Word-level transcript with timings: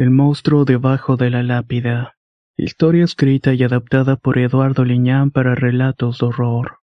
El 0.00 0.08
monstruo 0.08 0.64
debajo 0.64 1.18
de 1.18 1.28
la 1.28 1.42
lápida. 1.42 2.14
Historia 2.56 3.04
escrita 3.04 3.52
y 3.52 3.62
adaptada 3.64 4.16
por 4.16 4.38
Eduardo 4.38 4.82
Liñán 4.82 5.30
para 5.30 5.54
relatos 5.54 6.20
de 6.20 6.26
horror. 6.28 6.78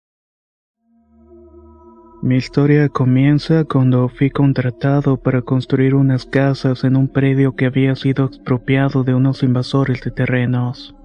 Mi 2.23 2.37
historia 2.37 2.89
comienza 2.89 3.65
cuando 3.65 4.09
fui 4.09 4.31
contratado 4.31 5.19
para 5.19 5.43
construir 5.43 5.95
unas 5.95 6.25
casas 6.25 6.85
en 6.85 6.97
un 6.97 7.07
predio 7.07 7.55
que 7.55 7.67
había 7.67 7.95
sido 7.97 8.25
expropiado 8.25 9.05
de 9.05 9.15
unos 9.15 9.43
invasores 9.43 10.01
de 10.01 10.11
terrenos. 10.11 10.97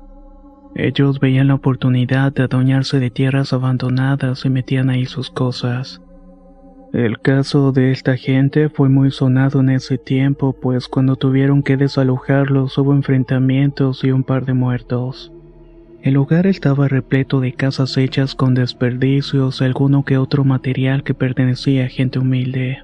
Ellos 0.76 1.20
veían 1.20 1.50
la 1.50 1.56
oportunidad 1.56 2.32
de 2.32 2.44
adueñarse 2.44 3.02
de 3.02 3.10
tierras 3.10 3.52
abandonadas 3.52 4.46
y 4.46 4.50
metían 4.50 4.90
ahí 4.90 5.08
sus 5.08 5.30
cosas. 5.30 6.02
El 6.94 7.20
caso 7.20 7.74
de 7.74 7.92
esta 7.92 8.16
gente 8.16 8.70
fue 8.70 8.88
muy 8.88 9.12
sonado 9.12 9.60
en 9.60 9.70
ese 9.70 9.98
tiempo, 9.98 10.54
pues 10.54 10.88
cuando 10.88 11.18
tuvieron 11.18 11.62
que 11.62 11.76
desalojarlos 11.76 12.78
hubo 12.78 12.94
enfrentamientos 12.94 14.04
y 14.04 14.12
un 14.12 14.24
par 14.24 14.46
de 14.46 14.54
muertos. 14.54 15.32
El 16.02 16.14
lugar 16.14 16.48
estaba 16.48 16.88
repleto 16.88 17.42
de 17.42 17.52
casas 17.52 17.98
hechas 17.98 18.36
con 18.36 18.54
desperdicios, 18.54 19.62
alguno 19.62 20.06
que 20.06 20.18
otro 20.18 20.46
material 20.46 21.04
que 21.04 21.14
pertenecía 21.14 21.86
a 21.86 21.90
gente 21.90 22.20
humilde. 22.20 22.80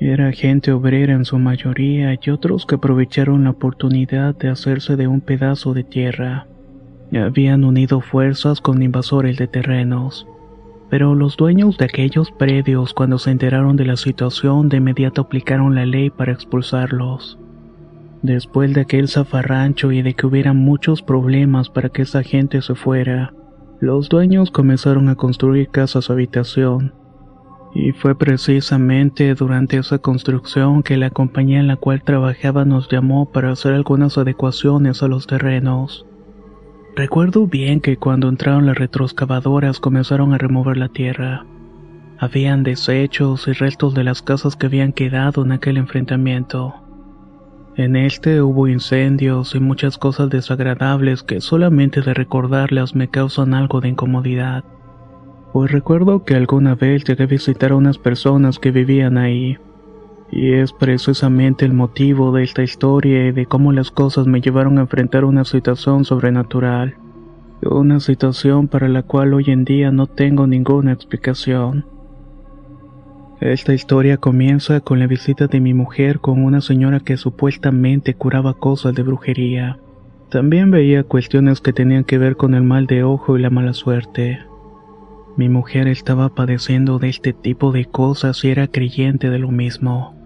Era 0.00 0.30
gente 0.32 0.70
obrera 0.72 1.14
en 1.14 1.24
su 1.24 1.38
mayoría 1.38 2.16
y 2.20 2.30
otros 2.30 2.66
que 2.66 2.74
aprovecharon 2.74 3.44
la 3.44 3.50
oportunidad 3.50 4.36
de 4.36 4.48
hacerse 4.48 4.96
de 4.96 5.08
un 5.08 5.22
pedazo 5.22 5.72
de 5.72 5.82
tierra. 5.82 6.46
Habían 7.12 7.64
unido 7.64 8.00
fuerzas 8.00 8.60
con 8.60 8.82
invasores 8.82 9.38
de 9.38 9.48
terrenos. 9.48 10.26
Pero 10.90 11.14
los 11.14 11.36
dueños 11.36 11.76
de 11.76 11.84
aquellos 11.84 12.30
predios 12.30 12.94
cuando 12.94 13.18
se 13.18 13.30
enteraron 13.30 13.76
de 13.76 13.84
la 13.84 13.96
situación 13.96 14.68
de 14.68 14.78
inmediato 14.78 15.22
aplicaron 15.22 15.74
la 15.74 15.84
ley 15.84 16.10
para 16.10 16.32
expulsarlos. 16.32 17.38
Después 18.22 18.74
de 18.74 18.80
aquel 18.80 19.08
zafarrancho 19.08 19.92
y 19.92 20.02
de 20.02 20.14
que 20.14 20.26
hubiera 20.26 20.52
muchos 20.52 21.02
problemas 21.02 21.68
para 21.68 21.88
que 21.90 22.02
esa 22.02 22.22
gente 22.22 22.62
se 22.62 22.74
fuera, 22.74 23.32
los 23.80 24.08
dueños 24.08 24.50
comenzaron 24.50 25.08
a 25.08 25.14
construir 25.14 25.68
casas 25.68 26.10
habitación. 26.10 26.94
Y 27.74 27.92
fue 27.92 28.18
precisamente 28.18 29.34
durante 29.34 29.76
esa 29.76 29.98
construcción 29.98 30.82
que 30.82 30.96
la 30.96 31.10
compañía 31.10 31.60
en 31.60 31.68
la 31.68 31.76
cual 31.76 32.02
trabajaba 32.02 32.64
nos 32.64 32.88
llamó 32.88 33.30
para 33.30 33.52
hacer 33.52 33.74
algunas 33.74 34.18
adecuaciones 34.18 35.02
a 35.02 35.08
los 35.08 35.28
terrenos. 35.28 36.06
Recuerdo 36.98 37.46
bien 37.46 37.78
que 37.78 37.96
cuando 37.96 38.28
entraron 38.28 38.66
las 38.66 38.76
retroexcavadoras 38.76 39.78
comenzaron 39.78 40.34
a 40.34 40.38
remover 40.38 40.76
la 40.76 40.88
tierra. 40.88 41.46
Habían 42.18 42.64
desechos 42.64 43.46
y 43.46 43.52
restos 43.52 43.94
de 43.94 44.02
las 44.02 44.20
casas 44.20 44.56
que 44.56 44.66
habían 44.66 44.92
quedado 44.92 45.44
en 45.44 45.52
aquel 45.52 45.76
enfrentamiento. 45.76 46.74
En 47.76 47.94
este 47.94 48.42
hubo 48.42 48.66
incendios 48.66 49.54
y 49.54 49.60
muchas 49.60 49.96
cosas 49.96 50.28
desagradables 50.28 51.22
que 51.22 51.40
solamente 51.40 52.02
de 52.02 52.14
recordarlas 52.14 52.96
me 52.96 53.06
causan 53.06 53.54
algo 53.54 53.80
de 53.80 53.90
incomodidad. 53.90 54.64
Pues 55.52 55.70
recuerdo 55.70 56.24
que 56.24 56.34
alguna 56.34 56.74
vez 56.74 57.04
llegué 57.04 57.22
a 57.22 57.26
visitar 57.28 57.70
a 57.70 57.76
unas 57.76 57.98
personas 57.98 58.58
que 58.58 58.72
vivían 58.72 59.18
ahí. 59.18 59.56
Y 60.30 60.52
es 60.52 60.72
precisamente 60.72 61.64
el 61.64 61.72
motivo 61.72 62.32
de 62.32 62.44
esta 62.44 62.62
historia 62.62 63.26
y 63.26 63.32
de 63.32 63.46
cómo 63.46 63.72
las 63.72 63.90
cosas 63.90 64.26
me 64.26 64.40
llevaron 64.40 64.78
a 64.78 64.82
enfrentar 64.82 65.24
una 65.24 65.44
situación 65.44 66.04
sobrenatural. 66.04 66.96
Una 67.62 67.98
situación 67.98 68.68
para 68.68 68.88
la 68.88 69.02
cual 69.02 69.34
hoy 69.34 69.46
en 69.48 69.64
día 69.64 69.90
no 69.90 70.06
tengo 70.06 70.46
ninguna 70.46 70.92
explicación. 70.92 71.86
Esta 73.40 73.72
historia 73.72 74.16
comienza 74.16 74.80
con 74.80 74.98
la 74.98 75.06
visita 75.06 75.46
de 75.46 75.60
mi 75.60 75.72
mujer 75.72 76.18
con 76.18 76.44
una 76.44 76.60
señora 76.60 77.00
que 77.00 77.16
supuestamente 77.16 78.14
curaba 78.14 78.54
cosas 78.54 78.94
de 78.94 79.02
brujería. 79.02 79.78
También 80.28 80.70
veía 80.70 81.04
cuestiones 81.04 81.60
que 81.60 81.72
tenían 81.72 82.04
que 82.04 82.18
ver 82.18 82.36
con 82.36 82.54
el 82.54 82.64
mal 82.64 82.86
de 82.86 83.04
ojo 83.04 83.38
y 83.38 83.40
la 83.40 83.50
mala 83.50 83.72
suerte. 83.72 84.40
Mi 85.36 85.48
mujer 85.48 85.86
estaba 85.86 86.34
padeciendo 86.34 86.98
de 86.98 87.08
este 87.08 87.32
tipo 87.32 87.70
de 87.70 87.84
cosas 87.84 88.44
y 88.44 88.50
era 88.50 88.66
creyente 88.66 89.30
de 89.30 89.38
lo 89.38 89.52
mismo. 89.52 90.17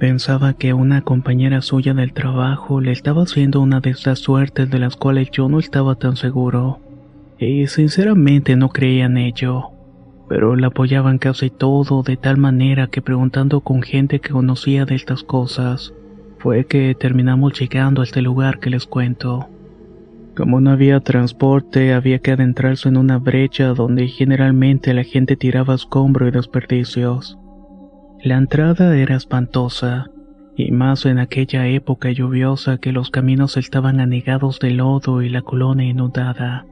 Pensaba 0.00 0.54
que 0.54 0.74
una 0.74 1.02
compañera 1.02 1.62
suya 1.62 1.94
del 1.94 2.12
trabajo 2.12 2.80
le 2.80 2.90
estaba 2.90 3.22
haciendo 3.22 3.60
una 3.60 3.78
de 3.78 3.90
estas 3.90 4.18
suertes 4.18 4.68
de 4.68 4.80
las 4.80 4.96
cuales 4.96 5.30
yo 5.30 5.48
no 5.48 5.60
estaba 5.60 5.94
tan 5.94 6.16
seguro. 6.16 6.80
Y 7.38 7.68
sinceramente 7.68 8.56
no 8.56 8.70
creía 8.70 9.04
en 9.04 9.18
ello 9.18 9.70
pero 10.30 10.54
la 10.54 10.68
apoyaban 10.68 11.18
casi 11.18 11.50
todo 11.50 12.04
de 12.04 12.16
tal 12.16 12.36
manera 12.36 12.86
que 12.86 13.02
preguntando 13.02 13.62
con 13.62 13.82
gente 13.82 14.20
que 14.20 14.30
conocía 14.30 14.84
de 14.84 14.94
estas 14.94 15.24
cosas, 15.24 15.92
fue 16.38 16.66
que 16.66 16.94
terminamos 16.94 17.58
llegando 17.58 18.00
a 18.00 18.04
este 18.04 18.22
lugar 18.22 18.60
que 18.60 18.70
les 18.70 18.86
cuento. 18.86 19.48
Como 20.36 20.60
no 20.60 20.70
había 20.70 21.00
transporte, 21.00 21.94
había 21.94 22.20
que 22.20 22.30
adentrarse 22.30 22.88
en 22.88 22.96
una 22.96 23.18
brecha 23.18 23.74
donde 23.74 24.06
generalmente 24.06 24.94
la 24.94 25.02
gente 25.02 25.34
tiraba 25.34 25.74
escombro 25.74 26.28
y 26.28 26.30
desperdicios. 26.30 27.36
La 28.22 28.36
entrada 28.36 28.94
era 28.98 29.16
espantosa, 29.16 30.10
y 30.54 30.72
más 30.72 31.06
en 31.06 31.18
aquella 31.18 31.66
época 31.68 32.10
lluviosa 32.10 32.76
que 32.76 32.92
los 32.92 33.10
caminos 33.10 33.56
estaban 33.56 33.98
anegados 33.98 34.58
de 34.60 34.72
lodo 34.72 35.22
y 35.22 35.30
la 35.30 35.40
colonia 35.40 35.88
inundada. 35.88 36.66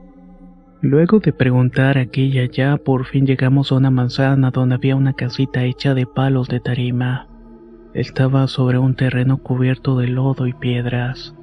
Luego 0.83 1.21
de 1.21 1.33
preguntar 1.33 1.97
aquí 1.97 2.25
y 2.25 2.39
allá, 2.39 2.77
por 2.77 3.07
fin 3.07 3.27
llegamos 3.27 3.73
a 3.73 3.77
una 3.77 3.91
manzana 3.91 4.51
donde 4.51 4.75
había 4.75 4.95
una 4.95 5.15
casita 5.15 5.65
hecha 5.65 5.95
de 5.95 6.05
palos 6.05 6.49
de 6.49 6.61
tarima. 6.61 7.29
Estaba 7.95 8.47
sobre 8.47 8.79
un 8.79 8.95
terreno 8.95 9.39
cubierto 9.39 9.97
de 9.97 10.09
lodo 10.09 10.47
y 10.47 10.53
piedras. 10.53 11.35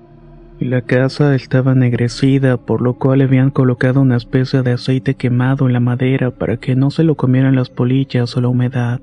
La 0.59 0.83
casa 0.83 1.33
estaba 1.33 1.71
ennegrecida, 1.71 2.57
por 2.57 2.81
lo 2.81 2.93
cual 2.93 3.21
habían 3.21 3.49
colocado 3.49 4.01
una 4.01 4.17
especie 4.17 4.61
de 4.61 4.73
aceite 4.73 5.15
quemado 5.15 5.65
en 5.65 5.73
la 5.73 5.79
madera 5.79 6.29
para 6.29 6.57
que 6.57 6.75
no 6.75 6.91
se 6.91 7.03
lo 7.03 7.15
comieran 7.15 7.55
las 7.55 7.71
polillas 7.71 8.37
o 8.37 8.41
la 8.41 8.49
humedad. 8.49 9.01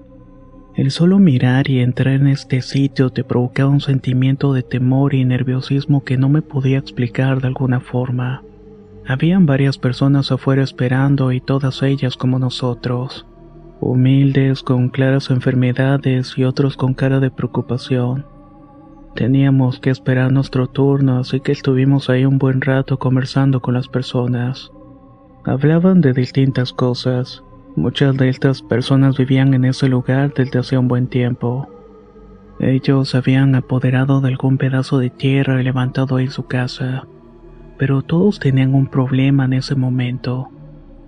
El 0.74 0.90
solo 0.90 1.18
mirar 1.18 1.68
y 1.68 1.80
entrar 1.80 2.14
en 2.14 2.26
este 2.26 2.62
sitio 2.62 3.10
te 3.10 3.24
provocaba 3.24 3.68
un 3.68 3.82
sentimiento 3.82 4.54
de 4.54 4.62
temor 4.62 5.12
y 5.12 5.22
nerviosismo 5.24 6.02
que 6.02 6.16
no 6.16 6.30
me 6.30 6.40
podía 6.40 6.78
explicar 6.78 7.42
de 7.42 7.48
alguna 7.48 7.80
forma. 7.80 8.42
Habían 9.06 9.44
varias 9.44 9.76
personas 9.76 10.32
afuera 10.32 10.62
esperando 10.62 11.30
y 11.32 11.40
todas 11.40 11.82
ellas 11.82 12.16
como 12.16 12.38
nosotros, 12.38 13.26
humildes, 13.80 14.62
con 14.62 14.88
claras 14.88 15.28
enfermedades 15.28 16.38
y 16.38 16.44
otros 16.44 16.78
con 16.78 16.94
cara 16.94 17.20
de 17.20 17.30
preocupación. 17.30 18.24
Teníamos 19.14 19.78
que 19.78 19.90
esperar 19.90 20.32
nuestro 20.32 20.68
turno, 20.68 21.18
así 21.18 21.40
que 21.40 21.52
estuvimos 21.52 22.08
ahí 22.08 22.24
un 22.24 22.38
buen 22.38 22.62
rato 22.62 22.98
conversando 22.98 23.60
con 23.60 23.74
las 23.74 23.88
personas. 23.88 24.70
Hablaban 25.44 26.00
de 26.00 26.14
distintas 26.14 26.72
cosas. 26.72 27.42
Muchas 27.76 28.16
de 28.16 28.28
estas 28.28 28.62
personas 28.62 29.16
vivían 29.16 29.54
en 29.54 29.64
ese 29.64 29.88
lugar 29.88 30.32
desde 30.34 30.58
hace 30.58 30.78
un 30.78 30.88
buen 30.88 31.06
tiempo. 31.08 31.68
Ellos 32.58 33.14
habían 33.14 33.54
apoderado 33.54 34.20
de 34.20 34.28
algún 34.28 34.58
pedazo 34.58 34.98
de 34.98 35.10
tierra 35.10 35.60
y 35.60 35.64
levantado 35.64 36.16
ahí 36.16 36.28
su 36.28 36.46
casa 36.46 37.04
pero 37.82 38.02
todos 38.02 38.38
tenían 38.38 38.76
un 38.76 38.86
problema 38.86 39.44
en 39.44 39.54
ese 39.54 39.74
momento, 39.74 40.50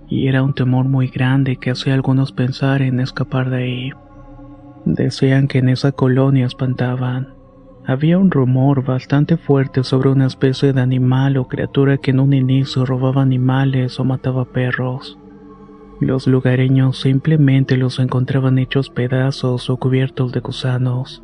y 0.09 0.27
era 0.27 0.43
un 0.43 0.53
temor 0.53 0.85
muy 0.89 1.07
grande 1.07 1.55
que 1.55 1.71
hacía 1.71 1.93
algunos 1.93 2.33
pensar 2.33 2.81
en 2.81 2.99
escapar 2.99 3.49
de 3.49 3.57
ahí. 3.57 3.91
Decían 4.83 5.47
que 5.47 5.59
en 5.59 5.69
esa 5.69 5.93
colonia 5.93 6.45
espantaban. 6.45 7.29
Había 7.87 8.17
un 8.17 8.29
rumor 8.29 8.83
bastante 8.83 9.37
fuerte 9.37 9.85
sobre 9.85 10.09
una 10.09 10.25
especie 10.25 10.73
de 10.73 10.81
animal 10.81 11.37
o 11.37 11.47
criatura 11.47 11.97
que 11.97 12.11
en 12.11 12.19
un 12.19 12.33
inicio 12.33 12.85
robaba 12.85 13.21
animales 13.21 13.97
o 13.97 14.03
mataba 14.03 14.43
perros. 14.43 15.17
Los 16.01 16.27
lugareños 16.27 16.99
simplemente 16.99 17.77
los 17.77 17.99
encontraban 17.99 18.57
hechos 18.57 18.89
pedazos 18.89 19.69
o 19.69 19.77
cubiertos 19.77 20.33
de 20.33 20.41
gusanos. 20.41 21.23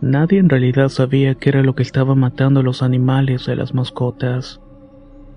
Nadie 0.00 0.38
en 0.38 0.48
realidad 0.48 0.88
sabía 0.88 1.34
qué 1.34 1.50
era 1.50 1.62
lo 1.62 1.74
que 1.74 1.82
estaba 1.82 2.14
matando 2.14 2.60
a 2.60 2.62
los 2.62 2.82
animales 2.82 3.44
de 3.44 3.56
las 3.56 3.74
mascotas. 3.74 4.62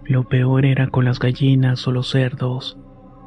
Lo 0.05 0.23
peor 0.23 0.65
era 0.65 0.87
con 0.87 1.03
las 1.03 1.19
gallinas 1.19 1.85
o 1.87 1.91
los 1.91 2.09
cerdos. 2.11 2.77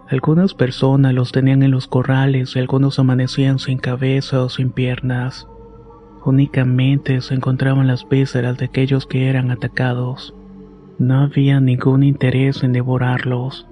Algunas 0.08 0.54
personas 0.54 1.12
los 1.12 1.32
tenían 1.32 1.62
en 1.62 1.72
los 1.72 1.88
corrales 1.88 2.56
y 2.56 2.58
algunos 2.58 2.98
amanecían 2.98 3.58
sin 3.58 3.78
cabeza 3.78 4.42
o 4.42 4.48
sin 4.48 4.70
piernas. 4.70 5.46
Únicamente 6.24 7.20
se 7.20 7.34
encontraban 7.34 7.86
las 7.86 8.08
vísceras 8.08 8.56
de 8.56 8.64
aquellos 8.66 9.06
que 9.06 9.28
eran 9.28 9.50
atacados. 9.50 10.34
No 10.98 11.20
había 11.20 11.60
ningún 11.60 12.02
interés 12.02 12.62
en 12.62 12.72
devorarlos, 12.72 13.66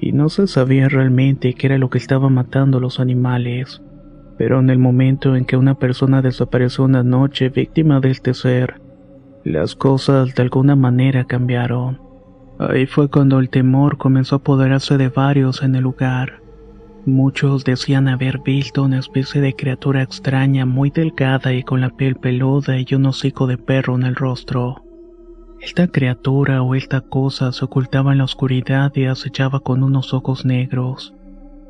y 0.00 0.12
no 0.12 0.28
se 0.28 0.46
sabía 0.46 0.88
realmente 0.88 1.54
qué 1.54 1.66
era 1.66 1.78
lo 1.78 1.90
que 1.90 1.98
estaba 1.98 2.28
matando 2.28 2.78
a 2.78 2.80
los 2.80 3.00
animales. 3.00 3.82
Pero 4.36 4.60
en 4.60 4.70
el 4.70 4.78
momento 4.78 5.34
en 5.34 5.44
que 5.44 5.56
una 5.56 5.74
persona 5.74 6.22
desapareció 6.22 6.84
una 6.84 7.02
noche 7.02 7.48
víctima 7.48 8.00
de 8.00 8.10
este 8.10 8.34
ser, 8.34 8.80
las 9.44 9.74
cosas 9.74 10.34
de 10.34 10.42
alguna 10.42 10.76
manera 10.76 11.24
cambiaron. 11.24 12.00
Ahí 12.58 12.86
fue 12.86 13.08
cuando 13.08 13.38
el 13.38 13.50
temor 13.50 13.98
comenzó 13.98 14.36
a 14.36 14.38
apoderarse 14.38 14.96
de 14.96 15.08
varios 15.08 15.62
en 15.62 15.74
el 15.74 15.84
lugar. 15.84 16.40
Muchos 17.06 17.64
decían 17.64 18.08
haber 18.08 18.40
visto 18.40 18.82
una 18.82 18.98
especie 18.98 19.40
de 19.40 19.54
criatura 19.54 20.02
extraña 20.02 20.66
muy 20.66 20.90
delgada 20.90 21.52
y 21.54 21.62
con 21.62 21.80
la 21.80 21.90
piel 21.90 22.16
peluda 22.16 22.78
y 22.78 22.86
un 22.94 23.06
hocico 23.06 23.46
de 23.46 23.58
perro 23.58 23.94
en 23.94 24.02
el 24.02 24.14
rostro. 24.14 24.82
Esta 25.60 25.88
criatura 25.88 26.62
o 26.62 26.74
esta 26.74 27.00
cosa 27.00 27.50
se 27.52 27.64
ocultaba 27.64 28.12
en 28.12 28.18
la 28.18 28.24
oscuridad 28.24 28.92
y 28.94 29.06
acechaba 29.06 29.60
con 29.60 29.82
unos 29.82 30.14
ojos 30.14 30.44
negros. 30.44 31.14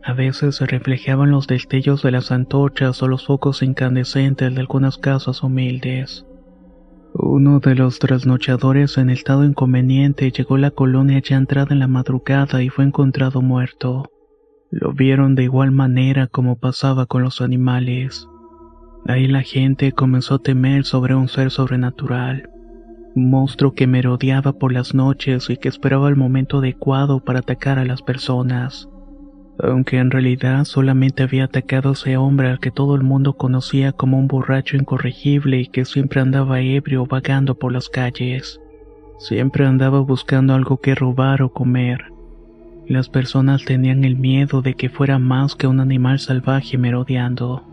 A 0.05 0.13
veces 0.13 0.57
se 0.57 0.67
reflejaban 0.67 1.31
los 1.31 1.47
destellos 1.47 2.03
de 2.03 2.11
las 2.11 2.31
antorchas 2.31 3.03
o 3.03 3.09
los 3.09 3.27
focos 3.27 3.63
incandescentes 3.63 4.55
de 4.55 4.61
algunas 4.61 4.99
casas 4.99 5.43
humildes. 5.43 6.27
Uno 7.15 7.61
de 7.61 7.75
los 7.75 7.99
trasnochadores 7.99 8.99
en 8.99 9.11
estado 9.11 9.45
inconveniente 9.45 10.31
llegó 10.31 10.57
a 10.57 10.59
la 10.59 10.71
colonia 10.71 11.21
ya 11.21 11.37
entrada 11.37 11.73
en 11.73 11.79
la 11.79 11.89
madrugada 11.89 12.63
y 12.63 12.69
fue 12.69 12.85
encontrado 12.85 13.41
muerto. 13.41 14.11
Lo 14.71 14.93
vieron 14.93 15.35
de 15.35 15.45
igual 15.45 15.73
manera 15.73 16.27
como 16.27 16.59
pasaba 16.59 17.07
con 17.07 17.23
los 17.23 17.41
animales. 17.41 18.29
Ahí 19.07 19.27
la 19.27 19.43
gente 19.43 19.93
comenzó 19.93 20.35
a 20.35 20.39
temer 20.39 20.85
sobre 20.85 21.15
un 21.15 21.29
ser 21.29 21.51
sobrenatural, 21.51 22.51
un 23.19 23.31
monstruo 23.31 23.75
que 23.75 23.87
merodeaba 23.87 24.53
por 24.53 24.73
las 24.73 24.95
noches 24.95 25.51
y 25.51 25.57
que 25.57 25.69
esperaba 25.69 26.09
el 26.09 26.17
momento 26.17 26.59
adecuado 26.59 27.21
para 27.21 27.41
atacar 27.41 27.79
a 27.79 27.85
las 27.85 28.03
personas 28.03 28.89
aunque 29.61 29.99
en 29.99 30.11
realidad 30.11 30.65
solamente 30.65 31.23
había 31.23 31.45
atacado 31.45 31.91
a 31.91 31.93
ese 31.93 32.17
hombre 32.17 32.49
al 32.49 32.61
que 32.61 32.71
todo 32.71 32.95
el 32.95 33.03
mundo 33.03 33.35
conocía 33.35 33.93
como 33.93 34.19
un 34.19 34.29
borracho 34.29 34.77
incorregible 34.77 35.61
y 35.61 35.67
que 35.67 35.85
siempre 35.85 36.21
andaba 36.21 36.61
ebrio 36.61 37.07
vagando 37.07 37.57
por 37.57 37.73
las 37.73 37.89
calles. 37.89 38.61
Siempre 39.19 39.67
andaba 39.67 40.01
buscando 40.01 40.55
algo 40.55 40.77
que 40.79 40.95
robar 40.95 41.43
o 41.43 41.53
comer. 41.53 42.13
Las 42.87 43.09
personas 43.09 43.65
tenían 43.65 44.05
el 44.05 44.17
miedo 44.17 44.63
de 44.63 44.75
que 44.75 44.89
fuera 44.89 45.19
más 45.19 45.57
que 45.57 45.67
un 45.67 45.81
animal 45.81 46.21
salvaje 46.21 46.79
merodeando. 46.79 47.65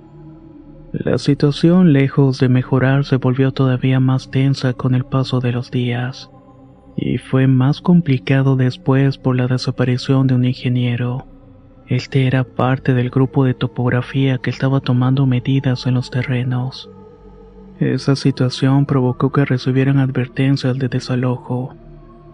La 1.04 1.18
situación, 1.18 1.92
lejos 1.92 2.40
de 2.40 2.48
mejorar, 2.48 3.04
se 3.04 3.18
volvió 3.18 3.52
todavía 3.52 4.00
más 4.00 4.32
tensa 4.32 4.72
con 4.72 4.96
el 4.96 5.04
paso 5.04 5.42
de 5.42 5.52
los 5.52 5.70
días. 5.70 6.32
Y 6.96 7.18
fue 7.18 7.48
más 7.48 7.82
complicado 7.82 8.56
después 8.56 9.18
por 9.18 9.36
la 9.36 9.48
desaparición 9.48 10.26
de 10.28 10.36
un 10.36 10.46
ingeniero. 10.46 11.28
Este 11.88 12.28
era 12.28 12.46
parte 12.46 12.94
del 12.94 13.10
grupo 13.10 13.44
de 13.44 13.54
topografía 13.54 14.38
que 14.38 14.50
estaba 14.50 14.80
tomando 14.80 15.26
medidas 15.26 15.86
en 15.86 15.96
los 15.96 16.10
terrenos. 16.12 16.90
Esa 17.82 18.16
situación 18.16 18.86
provocó 18.86 19.34
que 19.34 19.44
recibieran 19.44 20.00
advertencias 20.00 20.80
de 20.80 20.88
desalojo, 20.88 21.76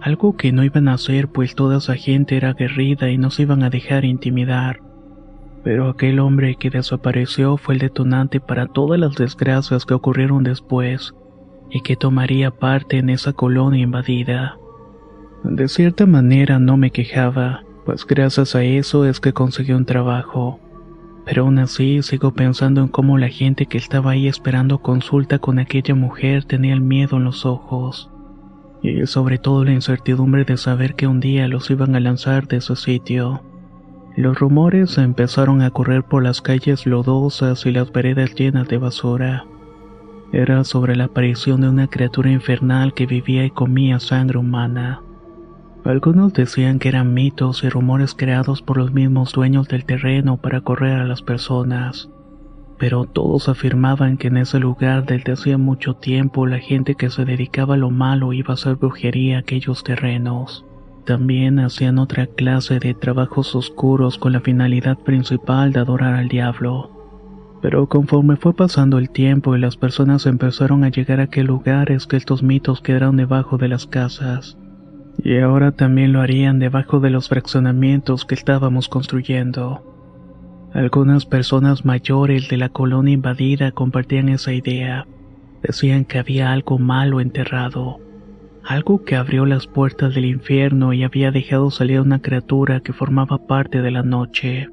algo 0.01 0.37
que 0.37 0.51
no 0.51 0.63
iban 0.63 0.87
a 0.87 0.93
hacer 0.93 1.29
pues 1.29 1.55
toda 1.55 1.79
esa 1.79 1.95
gente 1.95 2.37
era 2.37 2.49
aguerrida 2.49 3.09
y 3.09 3.17
no 3.17 3.31
se 3.31 3.41
iban 3.41 3.63
a 3.63 3.71
dejar 3.71 4.05
intimidar. 4.05 4.90
Pero 5.63 5.89
aquel 5.89 6.19
hombre 6.19 6.55
que 6.55 6.69
desapareció 6.69 7.57
fue 7.57 7.75
el 7.75 7.79
detonante 7.79 8.39
para 8.39 8.67
todas 8.67 8.99
las 8.99 9.15
desgracias 9.15 9.85
que 9.85 9.93
ocurrieron 9.93 10.43
después 10.43 11.13
y 11.69 11.81
que 11.81 11.95
tomaría 11.95 12.51
parte 12.51 12.97
en 12.97 13.09
esa 13.09 13.33
colonia 13.33 13.83
invadida. 13.83 14.57
De 15.43 15.67
cierta 15.67 16.05
manera 16.05 16.59
no 16.59 16.77
me 16.77 16.91
quejaba, 16.91 17.63
pues 17.85 18.05
gracias 18.05 18.55
a 18.55 18.63
eso 18.63 19.05
es 19.05 19.19
que 19.19 19.33
conseguí 19.33 19.71
un 19.71 19.85
trabajo. 19.85 20.59
Pero 21.25 21.43
aún 21.43 21.59
así 21.59 22.01
sigo 22.01 22.33
pensando 22.33 22.81
en 22.81 22.87
cómo 22.87 23.17
la 23.17 23.29
gente 23.29 23.67
que 23.67 23.77
estaba 23.77 24.11
ahí 24.11 24.27
esperando 24.27 24.79
consulta 24.79 25.39
con 25.39 25.59
aquella 25.59 25.95
mujer 25.95 26.45
tenía 26.45 26.73
el 26.73 26.81
miedo 26.81 27.17
en 27.17 27.23
los 27.23 27.45
ojos. 27.45 28.09
Y 28.81 29.05
sobre 29.05 29.37
todo 29.37 29.63
la 29.63 29.73
incertidumbre 29.73 30.43
de 30.43 30.57
saber 30.57 30.95
que 30.95 31.07
un 31.07 31.19
día 31.19 31.47
los 31.47 31.69
iban 31.69 31.95
a 31.95 31.99
lanzar 31.99 32.47
de 32.47 32.57
ese 32.57 32.75
sitio. 32.75 33.43
Los 34.17 34.37
rumores 34.37 34.97
empezaron 34.97 35.61
a 35.61 35.71
correr 35.71 36.03
por 36.03 36.21
las 36.21 36.41
calles 36.41 36.85
lodosas 36.85 37.65
y 37.65 37.71
las 37.71 37.91
veredas 37.93 38.35
llenas 38.35 38.67
de 38.67 38.77
basura. 38.77 39.45
Era 40.33 40.63
sobre 40.65 40.95
la 40.97 41.05
aparición 41.05 41.61
de 41.61 41.69
una 41.69 41.87
criatura 41.87 42.29
infernal 42.29 42.93
que 42.93 43.05
vivía 43.05 43.45
y 43.45 43.51
comía 43.51 43.99
sangre 43.99 44.37
humana. 44.37 45.01
Algunos 45.85 46.33
decían 46.33 46.77
que 46.77 46.89
eran 46.89 47.13
mitos 47.13 47.63
y 47.63 47.69
rumores 47.69 48.13
creados 48.13 48.61
por 48.61 48.77
los 48.77 48.91
mismos 48.91 49.31
dueños 49.31 49.67
del 49.67 49.85
terreno 49.85 50.37
para 50.37 50.61
correr 50.61 50.99
a 50.99 51.05
las 51.05 51.21
personas, 51.21 52.09
pero 52.77 53.05
todos 53.05 53.49
afirmaban 53.49 54.17
que 54.17 54.27
en 54.27 54.37
ese 54.37 54.59
lugar 54.59 55.05
desde 55.05 55.31
hacía 55.31 55.57
mucho 55.57 55.95
tiempo 55.95 56.45
la 56.45 56.59
gente 56.59 56.95
que 56.95 57.09
se 57.09 57.25
dedicaba 57.25 57.75
a 57.75 57.77
lo 57.77 57.89
malo 57.89 58.33
iba 58.33 58.51
a 58.51 58.53
hacer 58.53 58.75
brujería 58.75 59.37
a 59.37 59.39
aquellos 59.39 59.83
terrenos. 59.83 60.65
También 61.05 61.59
hacían 61.59 61.99
otra 61.99 62.27
clase 62.27 62.79
de 62.79 62.93
trabajos 62.93 63.55
oscuros 63.55 64.17
con 64.17 64.33
la 64.33 64.41
finalidad 64.41 64.97
principal 64.97 65.73
de 65.73 65.79
adorar 65.79 66.13
al 66.13 66.27
diablo. 66.27 66.91
Pero 67.61 67.87
conforme 67.87 68.37
fue 68.37 68.53
pasando 68.53 68.97
el 68.97 69.09
tiempo 69.09 69.55
y 69.55 69.59
las 69.59 69.77
personas 69.77 70.25
empezaron 70.25 70.83
a 70.83 70.89
llegar 70.89 71.19
a 71.19 71.23
aquel 71.23 71.47
lugar 71.47 71.91
es 71.91 72.07
que 72.07 72.17
estos 72.17 72.43
mitos 72.43 72.81
quedaron 72.81 73.17
debajo 73.17 73.57
de 73.57 73.67
las 73.67 73.85
casas 73.85 74.57
y 75.23 75.37
ahora 75.37 75.71
también 75.71 76.13
lo 76.13 76.21
harían 76.21 76.59
debajo 76.59 76.99
de 76.99 77.09
los 77.09 77.29
fraccionamientos 77.29 78.25
que 78.25 78.35
estábamos 78.35 78.89
construyendo. 78.89 79.85
Algunas 80.73 81.25
personas 81.25 81.85
mayores 81.85 82.47
de 82.49 82.57
la 82.57 82.69
colonia 82.69 83.13
invadida 83.13 83.71
compartían 83.71 84.29
esa 84.29 84.53
idea. 84.53 85.05
Decían 85.61 86.05
que 86.05 86.17
había 86.17 86.51
algo 86.51 86.79
malo 86.79 87.19
enterrado, 87.19 87.99
algo 88.63 89.03
que 89.03 89.15
abrió 89.15 89.45
las 89.45 89.67
puertas 89.67 90.13
del 90.15 90.25
infierno 90.25 90.93
y 90.93 91.03
había 91.03 91.31
dejado 91.31 91.71
salir 91.71 91.99
una 91.99 92.21
criatura 92.21 92.79
que 92.81 92.93
formaba 92.93 93.47
parte 93.47 93.81
de 93.81 93.91
la 93.91 94.03
noche. 94.03 94.69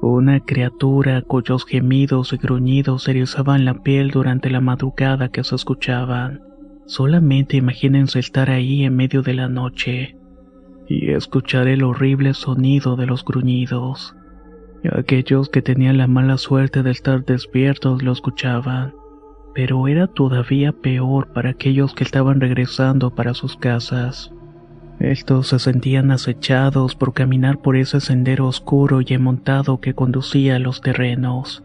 Una 0.00 0.40
criatura 0.40 1.22
cuyos 1.22 1.64
gemidos 1.64 2.32
y 2.32 2.36
gruñidos 2.36 3.08
erizaban 3.08 3.64
la 3.64 3.82
piel 3.82 4.10
durante 4.10 4.50
la 4.50 4.60
madrugada 4.60 5.28
que 5.28 5.44
se 5.44 5.54
escuchaban. 5.54 6.42
Solamente 6.86 7.56
imagínense 7.56 8.18
estar 8.18 8.50
ahí 8.50 8.84
en 8.84 8.96
medio 8.96 9.22
de 9.22 9.34
la 9.34 9.48
noche 9.48 10.16
y 10.86 11.10
escuchar 11.10 11.68
el 11.68 11.82
horrible 11.82 12.34
sonido 12.34 12.96
de 12.96 13.06
los 13.06 13.24
gruñidos. 13.24 14.14
Aquellos 14.92 15.48
que 15.48 15.62
tenían 15.62 15.96
la 15.96 16.06
mala 16.06 16.36
suerte 16.36 16.82
de 16.82 16.90
estar 16.90 17.24
despiertos 17.24 18.02
lo 18.02 18.12
escuchaban, 18.12 18.92
pero 19.54 19.86
era 19.86 20.08
todavía 20.08 20.72
peor 20.72 21.28
para 21.28 21.50
aquellos 21.50 21.94
que 21.94 22.04
estaban 22.04 22.40
regresando 22.40 23.14
para 23.14 23.34
sus 23.34 23.56
casas. 23.56 24.32
Estos 24.98 25.48
se 25.48 25.58
sentían 25.58 26.10
acechados 26.10 26.94
por 26.94 27.12
caminar 27.14 27.58
por 27.58 27.76
ese 27.76 28.00
sendero 28.00 28.46
oscuro 28.46 29.00
y 29.00 29.18
montado 29.18 29.80
que 29.80 29.94
conducía 29.94 30.56
a 30.56 30.58
los 30.58 30.80
terrenos. 30.80 31.62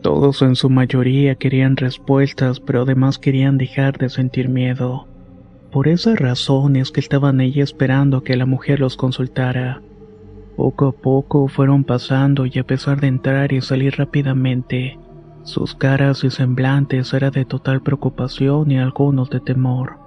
Todos 0.00 0.42
en 0.42 0.56
su 0.56 0.68
mayoría 0.68 1.36
querían 1.36 1.76
respuestas, 1.76 2.60
pero 2.60 2.82
además 2.82 3.18
querían 3.18 3.56
dejar 3.56 3.98
de 3.98 4.08
sentir 4.08 4.48
miedo. 4.48 5.06
Por 5.70 5.86
esa 5.88 6.16
razón 6.16 6.76
es 6.76 6.90
que 6.90 7.00
estaban 7.00 7.40
allí 7.40 7.60
esperando 7.60 8.22
que 8.22 8.36
la 8.36 8.46
mujer 8.46 8.80
los 8.80 8.96
consultara. 8.96 9.80
Poco 10.56 10.88
a 10.88 10.92
poco 10.92 11.48
fueron 11.48 11.84
pasando 11.84 12.46
y 12.46 12.58
a 12.58 12.64
pesar 12.64 13.00
de 13.00 13.06
entrar 13.06 13.52
y 13.52 13.60
salir 13.60 13.94
rápidamente, 13.96 14.98
sus 15.44 15.74
caras 15.74 16.22
y 16.22 16.30
semblantes 16.30 17.12
eran 17.14 17.32
de 17.32 17.44
total 17.44 17.82
preocupación 17.82 18.70
y 18.70 18.78
algunos 18.78 19.28
de 19.30 19.40
temor. 19.40 19.98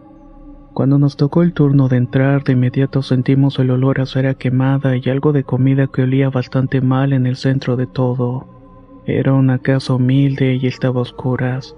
Cuando 0.73 0.97
nos 0.97 1.17
tocó 1.17 1.43
el 1.43 1.53
turno 1.53 1.87
de 1.87 1.97
entrar, 1.97 2.43
de 2.43 2.53
inmediato 2.53 3.01
sentimos 3.01 3.59
el 3.59 3.71
olor 3.71 4.01
a 4.01 4.05
cera 4.05 4.33
quemada 4.33 4.95
y 4.97 5.09
algo 5.09 5.31
de 5.31 5.43
comida 5.43 5.87
que 5.87 6.03
olía 6.03 6.29
bastante 6.29 6.81
mal 6.81 7.13
en 7.13 7.25
el 7.25 7.35
centro 7.35 7.75
de 7.75 7.87
todo. 7.87 8.47
Era 9.05 9.33
una 9.33 9.59
casa 9.59 9.93
humilde 9.93 10.55
y 10.55 10.67
estaba 10.67 10.99
a 10.99 11.03
oscuras, 11.03 11.75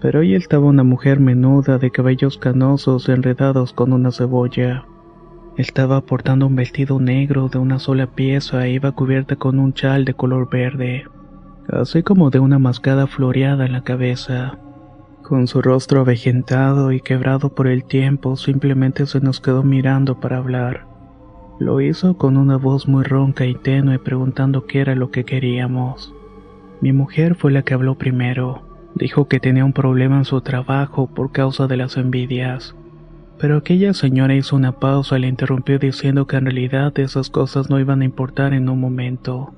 pero 0.00 0.20
ahí 0.20 0.34
estaba 0.34 0.66
una 0.66 0.82
mujer 0.82 1.20
menuda 1.20 1.78
de 1.78 1.90
cabellos 1.90 2.36
canosos 2.36 3.08
enredados 3.08 3.72
con 3.72 3.92
una 3.92 4.12
cebolla. 4.12 4.86
Estaba 5.56 6.00
portando 6.00 6.46
un 6.46 6.56
vestido 6.56 7.00
negro 7.00 7.48
de 7.48 7.58
una 7.58 7.78
sola 7.78 8.08
pieza 8.08 8.66
e 8.66 8.72
iba 8.72 8.92
cubierta 8.92 9.36
con 9.36 9.58
un 9.58 9.72
chal 9.72 10.04
de 10.04 10.14
color 10.14 10.50
verde, 10.50 11.04
así 11.68 12.02
como 12.02 12.30
de 12.30 12.38
una 12.38 12.58
mascada 12.58 13.06
floreada 13.06 13.66
en 13.66 13.72
la 13.72 13.82
cabeza. 13.82 14.58
Con 15.22 15.46
su 15.46 15.62
rostro 15.62 16.00
avejentado 16.00 16.92
y 16.92 17.00
quebrado 17.00 17.54
por 17.54 17.66
el 17.66 17.84
tiempo, 17.84 18.36
simplemente 18.36 19.06
se 19.06 19.20
nos 19.20 19.40
quedó 19.40 19.62
mirando 19.62 20.20
para 20.20 20.36
hablar. 20.36 20.86
Lo 21.58 21.80
hizo 21.80 22.18
con 22.18 22.36
una 22.36 22.56
voz 22.56 22.88
muy 22.88 23.04
ronca 23.04 23.46
y 23.46 23.54
tenue 23.54 23.98
preguntando 23.98 24.66
qué 24.66 24.80
era 24.80 24.94
lo 24.94 25.10
que 25.10 25.24
queríamos. 25.24 26.12
Mi 26.80 26.92
mujer 26.92 27.36
fue 27.36 27.52
la 27.52 27.62
que 27.62 27.74
habló 27.74 27.94
primero. 27.94 28.62
Dijo 28.94 29.26
que 29.26 29.40
tenía 29.40 29.64
un 29.64 29.72
problema 29.72 30.18
en 30.18 30.24
su 30.24 30.40
trabajo 30.40 31.06
por 31.06 31.32
causa 31.32 31.66
de 31.66 31.76
las 31.76 31.96
envidias. 31.96 32.74
Pero 33.38 33.56
aquella 33.56 33.94
señora 33.94 34.34
hizo 34.34 34.56
una 34.56 34.72
pausa 34.72 35.16
y 35.16 35.22
le 35.22 35.28
interrumpió 35.28 35.78
diciendo 35.78 36.26
que 36.26 36.36
en 36.36 36.44
realidad 36.44 36.98
esas 36.98 37.30
cosas 37.30 37.70
no 37.70 37.80
iban 37.80 38.02
a 38.02 38.04
importar 38.04 38.52
en 38.52 38.68
un 38.68 38.80
momento, 38.80 39.54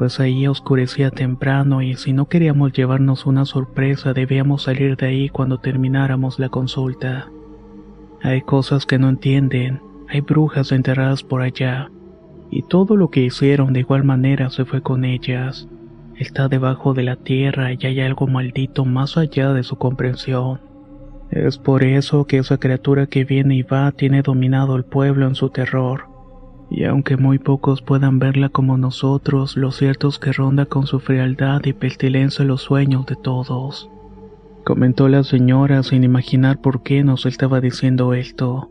pues 0.00 0.18
ahí 0.18 0.46
oscurecía 0.46 1.10
temprano 1.10 1.82
y 1.82 1.94
si 1.94 2.14
no 2.14 2.26
queríamos 2.26 2.72
llevarnos 2.72 3.26
una 3.26 3.44
sorpresa 3.44 4.14
debíamos 4.14 4.62
salir 4.62 4.96
de 4.96 5.08
ahí 5.08 5.28
cuando 5.28 5.58
termináramos 5.58 6.38
la 6.38 6.48
consulta. 6.48 7.28
Hay 8.22 8.40
cosas 8.40 8.86
que 8.86 8.98
no 8.98 9.10
entienden, 9.10 9.82
hay 10.08 10.22
brujas 10.22 10.72
enterradas 10.72 11.22
por 11.22 11.42
allá, 11.42 11.90
y 12.50 12.62
todo 12.62 12.96
lo 12.96 13.10
que 13.10 13.20
hicieron 13.20 13.74
de 13.74 13.80
igual 13.80 14.02
manera 14.02 14.48
se 14.48 14.64
fue 14.64 14.80
con 14.80 15.04
ellas. 15.04 15.68
Está 16.16 16.48
debajo 16.48 16.94
de 16.94 17.02
la 17.02 17.16
tierra 17.16 17.70
y 17.74 17.78
hay 17.84 18.00
algo 18.00 18.26
maldito 18.26 18.86
más 18.86 19.18
allá 19.18 19.52
de 19.52 19.64
su 19.64 19.76
comprensión. 19.76 20.62
Es 21.30 21.58
por 21.58 21.84
eso 21.84 22.26
que 22.26 22.38
esa 22.38 22.56
criatura 22.56 23.06
que 23.06 23.26
viene 23.26 23.54
y 23.54 23.64
va 23.64 23.92
tiene 23.92 24.22
dominado 24.22 24.76
el 24.76 24.84
pueblo 24.84 25.26
en 25.26 25.34
su 25.34 25.50
terror. 25.50 26.09
Y 26.70 26.84
aunque 26.84 27.16
muy 27.16 27.38
pocos 27.38 27.82
puedan 27.82 28.20
verla 28.20 28.48
como 28.48 28.78
nosotros, 28.78 29.56
lo 29.56 29.72
cierto 29.72 30.08
es 30.08 30.20
que 30.20 30.32
ronda 30.32 30.66
con 30.66 30.86
su 30.86 31.00
frialdad 31.00 31.64
y 31.64 31.72
pestilencia 31.72 32.44
los 32.44 32.62
sueños 32.62 33.06
de 33.06 33.16
todos. 33.16 33.90
Comentó 34.64 35.08
la 35.08 35.24
señora 35.24 35.82
sin 35.82 36.04
imaginar 36.04 36.60
por 36.60 36.82
qué 36.82 37.02
nos 37.02 37.26
estaba 37.26 37.60
diciendo 37.60 38.14
esto. 38.14 38.70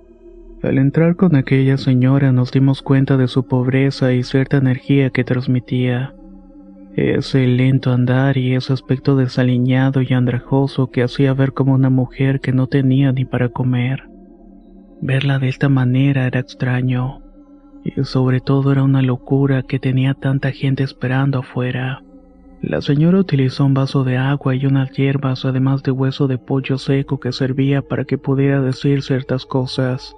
Al 0.63 0.77
entrar 0.77 1.17
con 1.17 1.35
aquella 1.35 1.77
señora 1.77 2.31
nos 2.31 2.51
dimos 2.51 2.81
cuenta 2.81 3.17
de 3.17 3.27
su 3.27 3.47
pobreza 3.47 4.13
y 4.13 4.23
cierta 4.23 4.57
energía 4.57 5.09
que 5.09 5.25
transmitía. 5.25 6.13
Ese 6.95 7.47
lento 7.47 7.91
andar 7.91 8.37
y 8.37 8.55
ese 8.55 8.73
aspecto 8.73 9.15
desaliñado 9.15 10.01
y 10.01 10.13
andrajoso 10.13 10.87
que 10.87 11.03
hacía 11.03 11.33
ver 11.33 11.53
como 11.53 11.73
una 11.73 11.89
mujer 11.89 12.39
que 12.39 12.53
no 12.53 12.67
tenía 12.67 13.11
ni 13.11 13.25
para 13.25 13.49
comer. 13.49 14.03
Verla 15.01 15.39
de 15.39 15.49
esta 15.49 15.69
manera 15.69 16.27
era 16.27 16.39
extraño, 16.39 17.21
y 17.83 18.03
sobre 18.03 18.39
todo 18.41 18.71
era 18.71 18.83
una 18.83 19.01
locura 19.01 19.63
que 19.63 19.79
tenía 19.79 20.13
tanta 20.13 20.51
gente 20.51 20.83
esperando 20.83 21.39
afuera. 21.39 22.03
La 22.61 22.81
señora 22.81 23.19
utilizó 23.19 23.65
un 23.65 23.73
vaso 23.73 24.03
de 24.03 24.17
agua 24.17 24.53
y 24.53 24.65
unas 24.65 24.91
hierbas, 24.91 25.45
además 25.45 25.81
de 25.81 25.91
hueso 25.91 26.27
de 26.27 26.37
pollo 26.37 26.77
seco 26.77 27.19
que 27.19 27.31
servía 27.31 27.81
para 27.81 28.03
que 28.03 28.17
pudiera 28.17 28.61
decir 28.61 29.01
ciertas 29.01 29.45
cosas, 29.45 30.15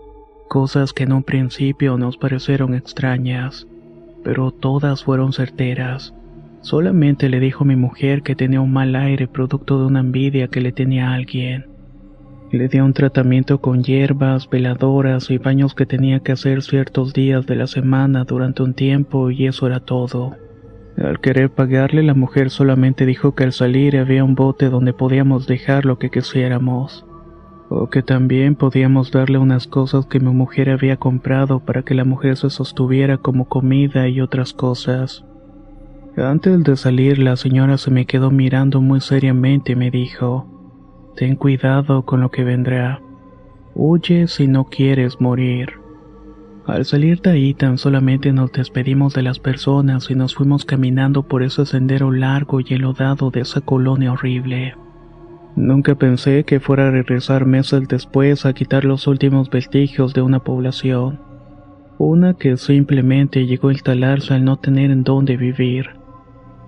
cosas 0.50 0.91
que 0.91 1.03
en 1.03 1.13
un 1.13 1.24
principio 1.24 1.98
nos 1.98 2.18
parecieron 2.18 2.74
extrañas, 2.74 3.68
pero 4.24 4.51
todas 4.51 5.03
fueron 5.03 5.34
certeras. 5.34 6.15
Solamente 6.62 7.30
le 7.30 7.39
dijo 7.39 7.63
mi 7.63 7.75
mujer 7.75 8.24
que 8.24 8.36
tenía 8.36 8.62
un 8.62 8.74
mal 8.74 8.96
aire 8.96 9.27
producto 9.27 9.80
de 9.80 9.86
una 9.86 10.00
envidia 10.00 10.48
que 10.48 10.62
le 10.62 10.72
tenía 10.72 11.13
alguien. 11.13 11.71
Le 12.51 12.67
dio 12.67 12.84
un 12.84 12.91
tratamiento 12.91 13.62
con 13.62 13.81
hierbas, 13.81 14.50
veladoras 14.50 15.31
y 15.31 15.38
baños 15.38 15.74
que 15.74 15.86
tenía 15.86 16.20
que 16.20 16.34
hacer 16.34 16.62
ciertos 16.63 17.13
días 17.13 17.46
de 17.46 17.55
la 17.55 17.65
semana 17.65 18.25
durante 18.25 18.62
un 18.62 18.74
tiempo 18.74 19.31
y 19.31 19.48
eso 19.48 19.67
era 19.67 19.79
todo. 19.79 20.36
Al 20.98 21.22
querer 21.22 21.50
pagarle 21.50 22.03
la 22.03 22.13
mujer 22.13 22.50
solamente 22.50 23.05
dijo 23.05 23.36
que 23.36 23.46
al 23.46 23.53
salir 23.53 23.98
había 23.98 24.25
un 24.25 24.36
bote 24.36 24.70
donde 24.70 24.91
podíamos 24.91 25.48
dejar 25.48 25.86
lo 25.86 25.98
que 25.98 26.10
quisiéramos. 26.10 27.05
O 27.70 27.89
que 27.89 28.03
también 28.03 28.55
podíamos 28.55 29.12
darle 29.12 29.38
unas 29.38 29.65
cosas 29.65 30.05
que 30.08 30.20
mi 30.20 30.31
mujer 30.34 30.72
había 30.72 30.98
comprado 30.98 31.62
para 31.62 31.84
que 31.84 31.96
la 31.96 32.03
mujer 32.03 32.36
se 32.36 32.50
sostuviera 32.50 33.17
como 33.17 33.48
comida 33.48 34.10
y 34.10 34.20
otras 34.20 34.51
cosas. 34.51 35.24
Antes 36.17 36.62
de 36.65 36.75
salir 36.75 37.17
la 37.17 37.38
señora 37.38 37.77
se 37.77 37.91
me 37.91 38.05
quedó 38.05 38.29
mirando 38.29 38.81
muy 38.81 39.00
seriamente 39.00 39.72
y 39.72 39.75
me 39.77 39.89
dijo, 39.89 40.61
Ten 41.15 41.36
cuidado 41.36 42.03
con 42.03 42.22
lo 42.22 42.32
que 42.32 42.44
vendrá. 42.44 43.01
Huye 43.75 44.27
si 44.27 44.48
no 44.48 44.65
quieres 44.65 45.20
morir. 45.20 45.74
Al 46.65 46.86
salir 46.86 47.22
de 47.22 47.32
ahí 47.32 47.53
tan 47.53 47.77
solamente 47.77 48.32
nos 48.32 48.51
despedimos 48.51 49.13
de 49.13 49.24
las 49.24 49.39
personas 49.39 50.10
y 50.10 50.15
nos 50.15 50.36
fuimos 50.36 50.63
caminando 50.63 51.24
por 51.24 51.44
ese 51.44 51.65
sendero 51.65 52.12
largo 52.12 52.60
y 52.60 52.65
enlodado 52.70 53.32
de 53.32 53.41
esa 53.41 53.62
colonia 53.62 54.13
horrible. 54.13 54.75
Nunca 55.56 55.96
pensé 55.96 56.44
que 56.46 56.60
fuera 56.60 56.88
a 56.88 56.91
regresar 56.91 57.46
meses 57.46 57.88
después 57.88 58.46
a 58.46 58.53
quitar 58.53 58.86
los 58.86 59.08
últimos 59.08 59.50
vestigios 59.50 60.13
de 60.13 60.22
una 60.22 60.39
población. 60.39 61.20
Una 61.98 62.36
que 62.36 62.56
simplemente 62.58 63.46
llegó 63.46 63.68
a 63.68 63.74
instalarse 63.74 64.34
al 64.34 64.46
no 64.46 64.58
tener 64.58 64.91
en 64.91 65.03
dónde 65.03 65.38
vivir. 65.38 66.00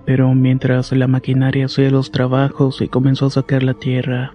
Pero 0.06 0.34
mientras 0.34 0.92
la 0.92 1.08
maquinaria 1.08 1.66
hacía 1.66 1.90
los 1.90 2.12
trabajos 2.12 2.82
y 2.82 2.90
comenzó 2.90 3.28
a 3.28 3.32
sacar 3.32 3.64
la 3.64 3.74
tierra, 3.74 4.34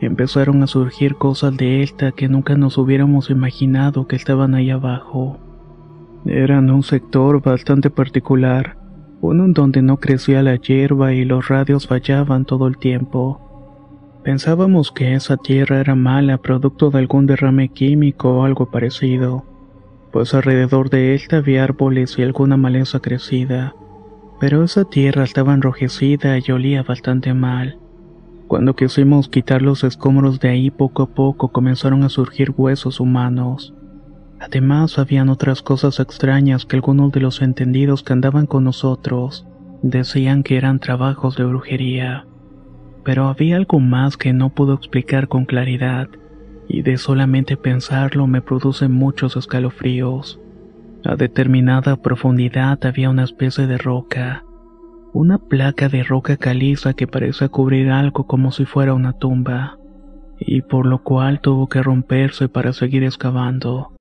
empezaron 0.00 0.62
a 0.62 0.66
surgir 0.66 1.16
cosas 1.16 1.56
de 1.56 1.82
esta 1.82 2.12
que 2.12 2.28
nunca 2.28 2.56
nos 2.56 2.78
hubiéramos 2.78 3.28
imaginado 3.28 4.06
que 4.06 4.16
estaban 4.16 4.54
ahí 4.54 4.70
abajo. 4.70 5.38
Eran 6.24 6.70
un 6.70 6.82
sector 6.82 7.42
bastante 7.42 7.90
particular, 7.90 8.78
uno 9.20 9.44
en 9.44 9.52
donde 9.52 9.82
no 9.82 9.98
crecía 9.98 10.42
la 10.42 10.56
hierba 10.56 11.12
y 11.12 11.24
los 11.24 11.48
radios 11.48 11.86
fallaban 11.86 12.46
todo 12.46 12.66
el 12.66 12.78
tiempo. 12.78 13.42
Pensábamos 14.24 14.92
que 14.92 15.14
esa 15.14 15.36
tierra 15.36 15.78
era 15.78 15.94
mala 15.94 16.38
producto 16.38 16.90
de 16.90 16.98
algún 16.98 17.26
derrame 17.26 17.68
químico 17.68 18.38
o 18.38 18.44
algo 18.44 18.70
parecido, 18.70 19.44
pues 20.10 20.34
alrededor 20.34 20.88
de 20.88 21.14
esta 21.14 21.36
había 21.36 21.64
árboles 21.64 22.18
y 22.18 22.22
alguna 22.22 22.56
maleza 22.56 22.98
crecida 23.00 23.74
pero 24.38 24.62
esa 24.64 24.84
tierra 24.84 25.24
estaba 25.24 25.54
enrojecida 25.54 26.38
y 26.38 26.50
olía 26.50 26.82
bastante 26.82 27.32
mal. 27.34 27.78
Cuando 28.48 28.76
quisimos 28.76 29.28
quitar 29.28 29.62
los 29.62 29.82
escombros 29.82 30.38
de 30.38 30.50
ahí 30.50 30.70
poco 30.70 31.02
a 31.02 31.06
poco 31.14 31.48
comenzaron 31.48 32.04
a 32.04 32.08
surgir 32.08 32.54
huesos 32.56 33.00
humanos. 33.00 33.74
Además 34.38 34.98
habían 34.98 35.30
otras 35.30 35.62
cosas 35.62 35.98
extrañas 35.98 36.64
que 36.64 36.76
algunos 36.76 37.10
de 37.10 37.20
los 37.20 37.42
entendidos 37.42 38.02
que 38.02 38.12
andaban 38.12 38.46
con 38.46 38.64
nosotros 38.64 39.46
decían 39.82 40.42
que 40.42 40.56
eran 40.56 40.78
trabajos 40.78 41.36
de 41.36 41.44
brujería. 41.44 42.26
Pero 43.02 43.28
había 43.28 43.56
algo 43.56 43.80
más 43.80 44.16
que 44.16 44.32
no 44.32 44.50
puedo 44.50 44.74
explicar 44.74 45.28
con 45.28 45.44
claridad, 45.44 46.08
y 46.68 46.82
de 46.82 46.98
solamente 46.98 47.56
pensarlo 47.56 48.26
me 48.26 48.42
produce 48.42 48.88
muchos 48.88 49.36
escalofríos. 49.36 50.40
A 51.08 51.14
determinada 51.14 51.94
profundidad 51.94 52.84
había 52.84 53.10
una 53.10 53.22
especie 53.22 53.68
de 53.68 53.78
roca, 53.78 54.44
una 55.12 55.38
placa 55.38 55.88
de 55.88 56.02
roca 56.02 56.36
caliza 56.36 56.94
que 56.94 57.06
parece 57.06 57.48
cubrir 57.48 57.90
algo 57.90 58.26
como 58.26 58.50
si 58.50 58.64
fuera 58.64 58.92
una 58.92 59.12
tumba, 59.12 59.78
y 60.40 60.62
por 60.62 60.84
lo 60.84 61.04
cual 61.04 61.40
tuvo 61.40 61.68
que 61.68 61.80
romperse 61.80 62.48
para 62.48 62.72
seguir 62.72 63.04
excavando. 63.04 63.92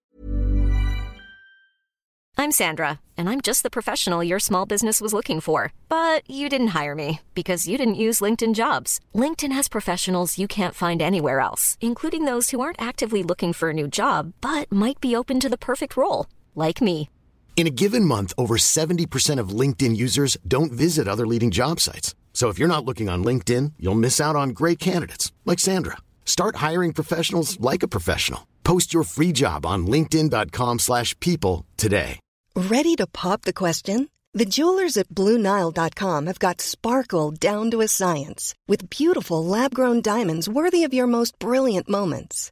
I'm 2.37 2.51
Sandra, 2.51 2.99
and 3.15 3.29
I'm 3.29 3.39
just 3.39 3.61
the 3.61 3.69
professional 3.69 4.23
your 4.23 4.39
small 4.39 4.65
business 4.65 4.99
was 4.99 5.13
looking 5.13 5.39
for. 5.39 5.73
But 5.87 6.27
you 6.27 6.49
didn't 6.49 6.75
hire 6.75 6.95
me 6.95 7.19
because 7.35 7.67
you 7.67 7.77
didn't 7.77 8.01
use 8.03 8.19
LinkedIn 8.19 8.55
jobs. 8.55 8.99
LinkedIn 9.13 9.51
has 9.53 9.69
professionals 9.69 10.39
you 10.39 10.47
can't 10.47 10.73
find 10.73 11.03
anywhere 11.03 11.39
else, 11.39 11.77
including 11.81 12.25
those 12.25 12.49
who 12.49 12.61
aren't 12.61 12.81
actively 12.81 13.21
looking 13.21 13.53
for 13.53 13.69
a 13.69 13.73
new 13.73 13.87
job 13.87 14.33
but 14.41 14.71
might 14.71 14.99
be 14.99 15.15
open 15.15 15.39
to 15.39 15.49
the 15.49 15.57
perfect 15.57 15.95
role 15.95 16.25
like 16.55 16.81
me. 16.81 17.09
In 17.55 17.67
a 17.67 17.77
given 17.81 18.03
month, 18.03 18.33
over 18.37 18.57
70% 18.57 19.39
of 19.39 19.49
LinkedIn 19.49 19.95
users 19.95 20.35
don't 20.45 20.73
visit 20.73 21.07
other 21.07 21.25
leading 21.25 21.51
job 21.51 21.79
sites. 21.79 22.13
So 22.33 22.49
if 22.49 22.59
you're 22.59 22.75
not 22.75 22.83
looking 22.83 23.07
on 23.07 23.23
LinkedIn, 23.23 23.73
you'll 23.79 23.95
miss 23.95 24.19
out 24.19 24.35
on 24.35 24.49
great 24.49 24.77
candidates 24.77 25.31
like 25.45 25.59
Sandra. 25.59 25.97
Start 26.25 26.57
hiring 26.57 26.91
professionals 26.91 27.57
like 27.61 27.81
a 27.81 27.87
professional. 27.87 28.45
Post 28.65 28.93
your 28.93 29.03
free 29.03 29.31
job 29.31 29.65
on 29.65 29.87
linkedin.com/people 29.87 31.65
today. 31.77 32.19
Ready 32.55 32.95
to 32.95 33.07
pop 33.07 33.41
the 33.41 33.53
question? 33.53 34.09
The 34.33 34.45
jewelers 34.45 34.97
at 34.97 35.09
bluenile.com 35.09 36.25
have 36.27 36.39
got 36.39 36.61
sparkle 36.61 37.31
down 37.31 37.71
to 37.71 37.81
a 37.81 37.87
science 37.87 38.53
with 38.67 38.89
beautiful 38.89 39.45
lab-grown 39.45 40.01
diamonds 40.01 40.49
worthy 40.49 40.83
of 40.83 40.93
your 40.93 41.07
most 41.07 41.39
brilliant 41.39 41.87
moments. 41.87 42.51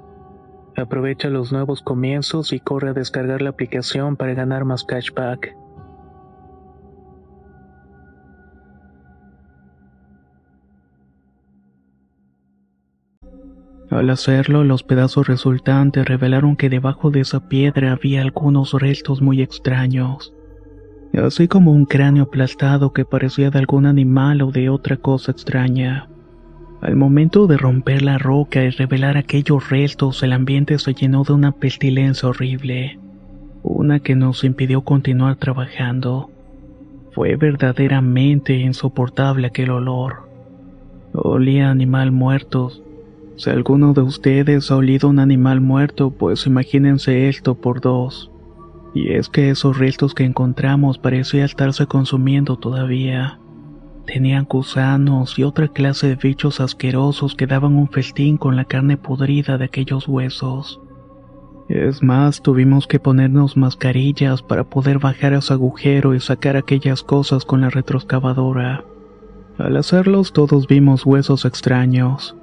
Aprovecha 0.77 1.29
los 1.29 1.51
nuevos 1.51 1.81
comienzos 1.81 2.53
y 2.53 2.59
corre 2.59 2.89
a 2.89 2.93
descargar 2.93 3.41
la 3.41 3.49
aplicación 3.49 4.15
para 4.15 4.33
ganar 4.33 4.65
más 4.65 4.83
cashback. 4.83 5.55
Al 13.91 14.09
hacerlo, 14.09 14.63
los 14.63 14.83
pedazos 14.83 15.27
resultantes 15.27 16.05
revelaron 16.05 16.55
que 16.55 16.69
debajo 16.69 17.11
de 17.11 17.19
esa 17.19 17.49
piedra 17.49 17.91
había 17.91 18.21
algunos 18.21 18.71
restos 18.71 19.21
muy 19.21 19.41
extraños, 19.41 20.33
así 21.13 21.49
como 21.49 21.73
un 21.73 21.85
cráneo 21.85 22.23
aplastado 22.23 22.93
que 22.93 23.03
parecía 23.03 23.49
de 23.49 23.59
algún 23.59 23.85
animal 23.85 24.43
o 24.43 24.51
de 24.51 24.69
otra 24.69 24.95
cosa 24.95 25.33
extraña. 25.33 26.07
Al 26.81 26.95
momento 26.95 27.45
de 27.45 27.57
romper 27.57 28.01
la 28.01 28.17
roca 28.17 28.63
y 28.63 28.71
revelar 28.71 29.15
aquellos 29.15 29.69
restos, 29.69 30.23
el 30.23 30.33
ambiente 30.33 30.79
se 30.79 30.95
llenó 30.95 31.23
de 31.23 31.33
una 31.33 31.51
pestilencia 31.51 32.27
horrible, 32.27 32.97
una 33.61 33.99
que 33.99 34.15
nos 34.15 34.43
impidió 34.43 34.81
continuar 34.81 35.35
trabajando. 35.35 36.31
Fue 37.11 37.35
verdaderamente 37.35 38.55
insoportable 38.55 39.45
aquel 39.45 39.69
olor. 39.69 40.27
Olía 41.13 41.67
a 41.67 41.71
animal 41.71 42.11
muerto. 42.11 42.71
Si 43.35 43.51
alguno 43.51 43.93
de 43.93 44.01
ustedes 44.01 44.71
ha 44.71 44.77
olido 44.77 45.07
un 45.07 45.19
animal 45.19 45.61
muerto, 45.61 46.09
pues 46.09 46.47
imagínense 46.47 47.29
esto 47.29 47.53
por 47.53 47.81
dos. 47.81 48.31
Y 48.95 49.13
es 49.13 49.29
que 49.29 49.51
esos 49.51 49.77
restos 49.77 50.15
que 50.15 50.23
encontramos 50.23 50.97
parecían 50.97 51.45
estarse 51.45 51.85
consumiendo 51.85 52.57
todavía. 52.57 53.37
Tenían 54.05 54.45
gusanos 54.45 55.37
y 55.37 55.43
otra 55.43 55.67
clase 55.67 56.07
de 56.07 56.15
bichos 56.15 56.59
asquerosos 56.59 57.35
que 57.35 57.47
daban 57.47 57.75
un 57.75 57.87
festín 57.87 58.37
con 58.37 58.55
la 58.55 58.65
carne 58.65 58.97
podrida 58.97 59.57
de 59.57 59.65
aquellos 59.65 60.07
huesos. 60.07 60.81
Es 61.69 62.03
más, 62.03 62.41
tuvimos 62.41 62.87
que 62.87 62.99
ponernos 62.99 63.55
mascarillas 63.55 64.41
para 64.41 64.65
poder 64.65 64.99
bajar 64.99 65.33
a 65.33 65.41
su 65.41 65.53
agujero 65.53 66.13
y 66.13 66.19
sacar 66.19 66.57
aquellas 66.57 67.03
cosas 67.03 67.45
con 67.45 67.61
la 67.61 67.69
retroexcavadora. 67.69 68.83
Al 69.57 69.77
hacerlos 69.77 70.33
todos 70.33 70.67
vimos 70.67 71.05
huesos 71.05 71.45
extraños. 71.45 72.35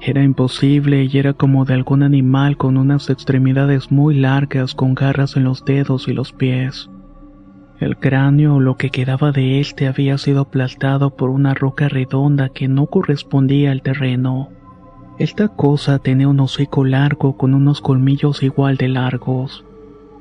Era 0.00 0.22
imposible 0.22 1.04
y 1.04 1.18
era 1.18 1.32
como 1.32 1.64
de 1.64 1.74
algún 1.74 2.02
animal 2.02 2.56
con 2.56 2.76
unas 2.76 3.08
extremidades 3.08 3.90
muy 3.90 4.14
largas 4.14 4.74
con 4.74 4.94
garras 4.94 5.36
en 5.36 5.44
los 5.44 5.64
dedos 5.64 6.08
y 6.08 6.12
los 6.12 6.32
pies. 6.32 6.90
El 7.78 7.98
cráneo 7.98 8.54
o 8.54 8.60
lo 8.60 8.76
que 8.76 8.88
quedaba 8.88 9.32
de 9.32 9.60
este 9.60 9.86
había 9.86 10.16
sido 10.16 10.40
aplastado 10.40 11.10
por 11.10 11.28
una 11.28 11.52
roca 11.52 11.90
redonda 11.90 12.48
que 12.48 12.68
no 12.68 12.86
correspondía 12.86 13.70
al 13.70 13.82
terreno. 13.82 14.48
Esta 15.18 15.48
cosa 15.48 15.98
tenía 15.98 16.28
un 16.28 16.40
hocico 16.40 16.84
largo 16.84 17.36
con 17.36 17.52
unos 17.52 17.82
colmillos 17.82 18.42
igual 18.42 18.78
de 18.78 18.88
largos, 18.88 19.64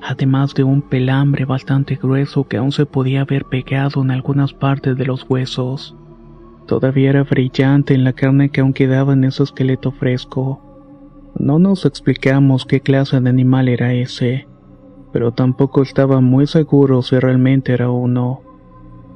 además 0.02 0.54
de 0.54 0.64
un 0.64 0.82
pelambre 0.82 1.46
bastante 1.46 1.96
grueso 1.96 2.46
que 2.46 2.58
aún 2.58 2.74
se 2.74 2.86
podía 2.86 3.24
ver 3.24 3.46
pegado 3.46 4.02
en 4.02 4.12
algunas 4.12 4.54
partes 4.54 4.98
de 4.98 5.06
los 5.06 5.26
huesos. 5.30 5.96
Todavía 6.66 7.12
era 7.12 7.24
brillante 7.24 7.94
en 7.94 8.04
la 8.04 8.14
carne 8.14 8.50
que 8.50 8.60
aún 8.60 8.74
quedaba 8.74 9.14
en 9.14 9.24
ese 9.24 9.44
esqueleto 9.44 9.94
fresco. 9.94 10.62
No 11.40 11.58
nos 11.60 11.86
explicamos 11.86 12.66
qué 12.66 12.82
clase 12.82 13.22
de 13.22 13.30
animal 13.30 13.70
era 13.70 13.94
ese 13.94 14.48
pero 15.16 15.32
tampoco 15.32 15.82
estaba 15.82 16.20
muy 16.20 16.46
seguro 16.46 17.02
si 17.02 17.18
realmente 17.18 17.72
era 17.72 17.90
uno. 17.90 18.42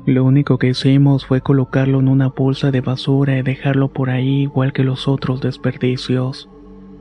Lo 0.06 0.24
único 0.24 0.58
que 0.58 0.70
hicimos 0.70 1.26
fue 1.26 1.42
colocarlo 1.42 2.00
en 2.00 2.08
una 2.08 2.30
bolsa 2.30 2.72
de 2.72 2.80
basura 2.80 3.38
y 3.38 3.42
dejarlo 3.42 3.90
por 3.90 4.10
ahí 4.10 4.44
igual 4.44 4.72
que 4.72 4.86
los 4.86 5.10
otros 5.10 5.42
desperdicios. 5.42 6.50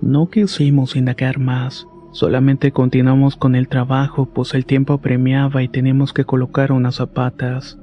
No 0.01 0.29
quisimos 0.31 0.97
indagar 0.97 1.39
más, 1.39 1.87
solamente 2.11 2.73
continuamos 2.73 3.37
con 3.37 3.55
el 3.55 3.69
trabajo 3.69 4.27
pues 4.27 4.53
el 4.55 4.67
tiempo 4.67 4.95
apremiaba 4.95 5.63
y 5.63 5.69
teníamos 5.69 6.13
que 6.13 6.25
colocar 6.25 6.73
unas 6.73 6.97
zapatas. 6.97 7.79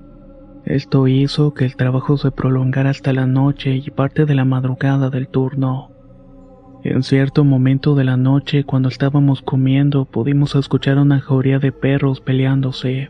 Esto 0.66 1.08
hizo 1.08 1.54
que 1.54 1.64
el 1.64 1.78
trabajo 1.78 2.18
se 2.18 2.32
prolongara 2.32 2.90
hasta 2.90 3.14
la 3.14 3.26
noche 3.26 3.74
y 3.74 3.90
parte 3.90 4.26
de 4.26 4.36
la 4.36 4.44
madrugada 4.44 5.10
del 5.10 5.30
turno. 5.30 5.95
En 6.88 7.02
cierto 7.02 7.44
momento 7.44 7.96
de 7.96 8.04
la 8.04 8.16
noche, 8.16 8.64
cuando 8.64 8.90
estábamos 8.90 9.42
comiendo, 9.42 10.06
pudimos 10.06 10.54
escuchar 10.54 11.00
una 11.00 11.20
jauría 11.20 11.58
de 11.58 11.72
perros 11.72 12.22
peleándose. 12.22 13.10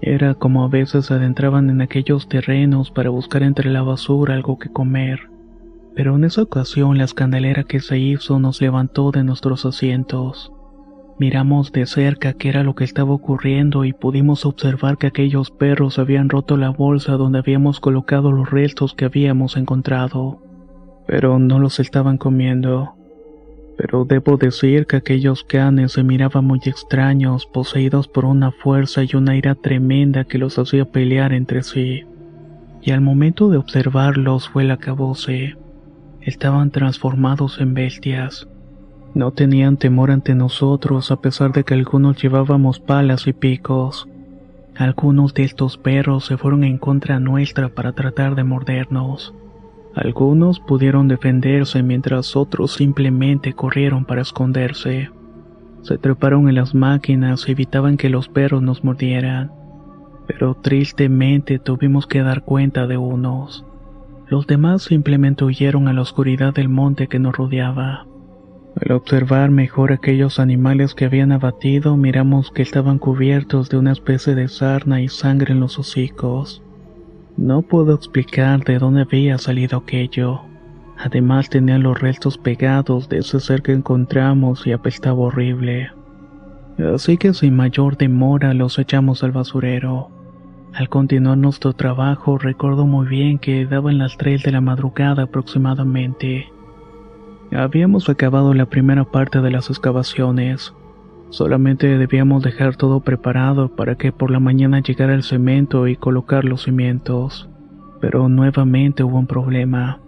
Era 0.00 0.34
como 0.34 0.64
a 0.64 0.68
veces 0.68 1.12
adentraban 1.12 1.70
en 1.70 1.80
aquellos 1.80 2.28
terrenos 2.28 2.90
para 2.90 3.10
buscar 3.10 3.44
entre 3.44 3.70
la 3.70 3.82
basura 3.82 4.34
algo 4.34 4.58
que 4.58 4.68
comer. 4.68 5.30
Pero 5.94 6.16
en 6.16 6.24
esa 6.24 6.42
ocasión 6.42 6.98
la 6.98 7.04
escandalera 7.04 7.62
que 7.62 7.78
se 7.78 8.00
hizo 8.00 8.40
nos 8.40 8.60
levantó 8.60 9.12
de 9.12 9.22
nuestros 9.22 9.64
asientos. 9.64 10.52
Miramos 11.16 11.70
de 11.70 11.86
cerca 11.86 12.32
qué 12.32 12.48
era 12.48 12.64
lo 12.64 12.74
que 12.74 12.82
estaba 12.82 13.12
ocurriendo 13.12 13.84
y 13.84 13.92
pudimos 13.92 14.44
observar 14.44 14.98
que 14.98 15.06
aquellos 15.06 15.52
perros 15.52 16.00
habían 16.00 16.28
roto 16.28 16.56
la 16.56 16.70
bolsa 16.70 17.12
donde 17.12 17.38
habíamos 17.38 17.78
colocado 17.78 18.32
los 18.32 18.50
restos 18.50 18.92
que 18.92 19.04
habíamos 19.04 19.56
encontrado. 19.56 20.42
Pero 21.06 21.38
no 21.38 21.60
los 21.60 21.78
estaban 21.78 22.18
comiendo 22.18 22.94
pero 23.76 24.04
debo 24.04 24.36
decir 24.36 24.86
que 24.86 24.96
aquellos 24.96 25.44
canes 25.44 25.92
se 25.92 26.02
miraban 26.02 26.44
muy 26.44 26.60
extraños, 26.64 27.46
poseídos 27.46 28.08
por 28.08 28.24
una 28.24 28.52
fuerza 28.52 29.02
y 29.02 29.16
una 29.16 29.36
ira 29.36 29.54
tremenda 29.54 30.24
que 30.24 30.38
los 30.38 30.58
hacía 30.58 30.84
pelear 30.84 31.32
entre 31.32 31.62
sí. 31.62 32.04
Y 32.82 32.90
al 32.90 33.00
momento 33.00 33.48
de 33.48 33.58
observarlos 33.58 34.48
fue 34.48 34.62
el 34.64 34.70
acabose. 34.70 35.56
Estaban 36.20 36.70
transformados 36.70 37.60
en 37.60 37.74
bestias. 37.74 38.48
No 39.14 39.30
tenían 39.30 39.76
temor 39.76 40.10
ante 40.10 40.34
nosotros 40.34 41.10
a 41.10 41.20
pesar 41.20 41.52
de 41.52 41.64
que 41.64 41.74
algunos 41.74 42.20
llevábamos 42.20 42.80
palas 42.80 43.26
y 43.26 43.32
picos. 43.32 44.08
Algunos 44.76 45.34
de 45.34 45.44
estos 45.44 45.78
perros 45.78 46.26
se 46.26 46.36
fueron 46.36 46.64
en 46.64 46.78
contra 46.78 47.20
nuestra 47.20 47.68
para 47.68 47.92
tratar 47.92 48.34
de 48.34 48.42
mordernos. 48.42 49.32
Algunos 49.94 50.58
pudieron 50.58 51.06
defenderse 51.06 51.82
mientras 51.82 52.34
otros 52.34 52.72
simplemente 52.72 53.52
corrieron 53.52 54.04
para 54.04 54.22
esconderse. 54.22 55.10
Se 55.82 55.98
treparon 55.98 56.48
en 56.48 56.56
las 56.56 56.74
máquinas 56.74 57.48
y 57.48 57.52
evitaban 57.52 57.96
que 57.96 58.08
los 58.08 58.28
perros 58.28 58.62
nos 58.62 58.82
mordieran. 58.82 59.52
Pero 60.26 60.54
tristemente 60.54 61.58
tuvimos 61.58 62.06
que 62.06 62.22
dar 62.22 62.42
cuenta 62.42 62.86
de 62.86 62.96
unos. 62.96 63.64
Los 64.26 64.46
demás 64.46 64.82
simplemente 64.82 65.44
huyeron 65.44 65.86
a 65.86 65.92
la 65.92 66.00
oscuridad 66.00 66.54
del 66.54 66.68
monte 66.68 67.06
que 67.06 67.18
nos 67.18 67.36
rodeaba. 67.36 68.06
Al 68.80 68.92
observar 68.92 69.50
mejor 69.50 69.92
aquellos 69.92 70.40
animales 70.40 70.94
que 70.94 71.04
habían 71.04 71.30
abatido, 71.30 71.96
miramos 71.96 72.50
que 72.50 72.62
estaban 72.62 72.98
cubiertos 72.98 73.68
de 73.68 73.76
una 73.76 73.92
especie 73.92 74.34
de 74.34 74.48
sarna 74.48 75.00
y 75.00 75.08
sangre 75.08 75.52
en 75.52 75.60
los 75.60 75.78
hocicos. 75.78 76.63
No 77.36 77.62
puedo 77.62 77.94
explicar 77.94 78.62
de 78.64 78.78
dónde 78.78 79.02
había 79.02 79.38
salido 79.38 79.78
aquello. 79.78 80.42
Además 80.96 81.50
tenía 81.50 81.78
los 81.78 82.00
restos 82.00 82.38
pegados 82.38 83.08
de 83.08 83.18
ese 83.18 83.40
ser 83.40 83.62
que 83.62 83.72
encontramos 83.72 84.66
y 84.66 84.72
apestaba 84.72 85.18
horrible. 85.18 85.90
Así 86.94 87.16
que 87.16 87.34
sin 87.34 87.56
mayor 87.56 87.96
demora 87.96 88.54
los 88.54 88.78
echamos 88.78 89.24
al 89.24 89.32
basurero. 89.32 90.10
Al 90.72 90.88
continuar 90.88 91.38
nuestro 91.38 91.72
trabajo 91.72 92.38
recuerdo 92.38 92.86
muy 92.86 93.06
bien 93.06 93.38
que 93.38 93.66
daban 93.66 93.98
las 93.98 94.16
3 94.16 94.42
de 94.42 94.52
la 94.52 94.60
madrugada 94.60 95.24
aproximadamente. 95.24 96.48
Habíamos 97.52 98.08
acabado 98.08 98.54
la 98.54 98.66
primera 98.66 99.04
parte 99.04 99.40
de 99.40 99.50
las 99.50 99.70
excavaciones. 99.70 100.74
Solamente 101.34 101.98
debíamos 101.98 102.44
dejar 102.44 102.76
todo 102.76 103.00
preparado 103.00 103.74
para 103.74 103.96
que 103.96 104.12
por 104.12 104.30
la 104.30 104.38
mañana 104.38 104.78
llegara 104.78 105.14
el 105.14 105.24
cemento 105.24 105.88
y 105.88 105.96
colocar 105.96 106.44
los 106.44 106.62
cimientos. 106.62 107.50
Pero 108.00 108.28
nuevamente 108.28 109.02
hubo 109.02 109.18
un 109.18 109.26
problema. 109.26 109.98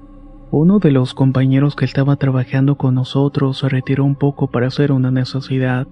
Uno 0.52 0.78
de 0.78 0.92
los 0.92 1.14
compañeros 1.14 1.74
que 1.74 1.84
estaba 1.84 2.14
trabajando 2.14 2.76
con 2.76 2.94
nosotros 2.94 3.58
se 3.58 3.68
retiró 3.68 4.04
un 4.04 4.14
poco 4.14 4.52
para 4.52 4.68
hacer 4.68 4.92
una 4.92 5.10
necesidad. 5.10 5.88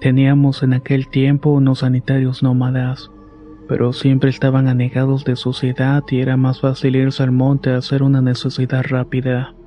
Teníamos 0.00 0.62
en 0.62 0.72
aquel 0.72 1.08
tiempo 1.08 1.50
unos 1.50 1.80
sanitarios 1.80 2.42
nómadas 2.42 3.10
pero 3.68 3.92
siempre 3.92 4.30
estaban 4.30 4.66
anegados 4.66 5.26
de 5.26 5.36
suciedad 5.36 6.02
y 6.10 6.20
era 6.20 6.38
más 6.38 6.62
fácil 6.62 6.96
irse 6.96 7.22
al 7.22 7.32
monte 7.32 7.68
a 7.68 7.76
hacer 7.76 8.02
una 8.02 8.22
necesidad 8.22 8.82
rápida. 8.88 9.57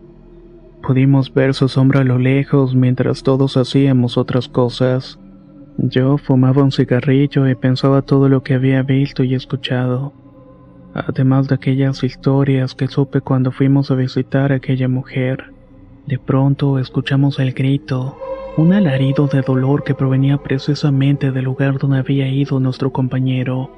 Pudimos 0.82 1.32
ver 1.32 1.54
su 1.54 1.68
sombra 1.68 2.02
a 2.02 2.04
lo 2.04 2.18
lejos 2.18 2.74
mientras 2.74 3.22
todos 3.22 3.56
hacíamos 3.56 4.18
otras 4.18 4.48
cosas. 4.48 5.20
Yo 5.78 6.18
fumaba 6.18 6.64
un 6.64 6.72
cigarrillo 6.72 7.48
y 7.48 7.56
pensaba 7.56 8.02
todo 8.02 8.30
lo 8.30 8.42
que 8.42 8.56
había 8.56 8.82
visto 8.82 9.24
y 9.24 9.36
escuchado, 9.36 10.14
además 10.94 11.48
de 11.48 11.56
aquellas 11.56 12.04
historias 12.04 12.74
que 12.74 12.88
supe 12.88 13.22
cuando 13.22 13.52
fuimos 13.52 13.92
a 13.92 13.96
visitar 13.96 14.52
a 14.52 14.56
aquella 14.56 14.88
mujer. 14.88 15.54
De 16.08 16.18
pronto 16.18 16.80
escuchamos 16.80 17.40
el 17.40 17.54
grito, 17.54 18.18
un 18.58 18.74
alarido 18.74 19.28
de 19.28 19.42
dolor 19.42 19.84
que 19.84 19.94
provenía 19.94 20.38
precisamente 20.38 21.32
del 21.32 21.46
lugar 21.46 21.78
donde 21.78 22.00
había 22.00 22.28
ido 22.28 22.60
nuestro 22.60 22.92
compañero. 22.92 23.70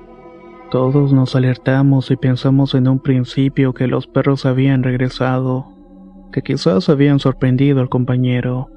Todos 0.71 1.13
nos 1.13 1.35
alertamos 1.35 2.09
y 2.11 2.15
pensamos 2.15 2.73
en 2.73 2.87
un 2.87 2.99
principio 2.99 3.73
que 3.73 3.87
los 3.87 4.07
perros 4.07 4.45
habían 4.45 4.83
regresado, 4.83 5.67
que 6.33 6.41
quizás 6.41 6.89
habían 6.89 7.19
sorprendido 7.19 7.79
al 7.79 7.87
compañero. 7.87 8.69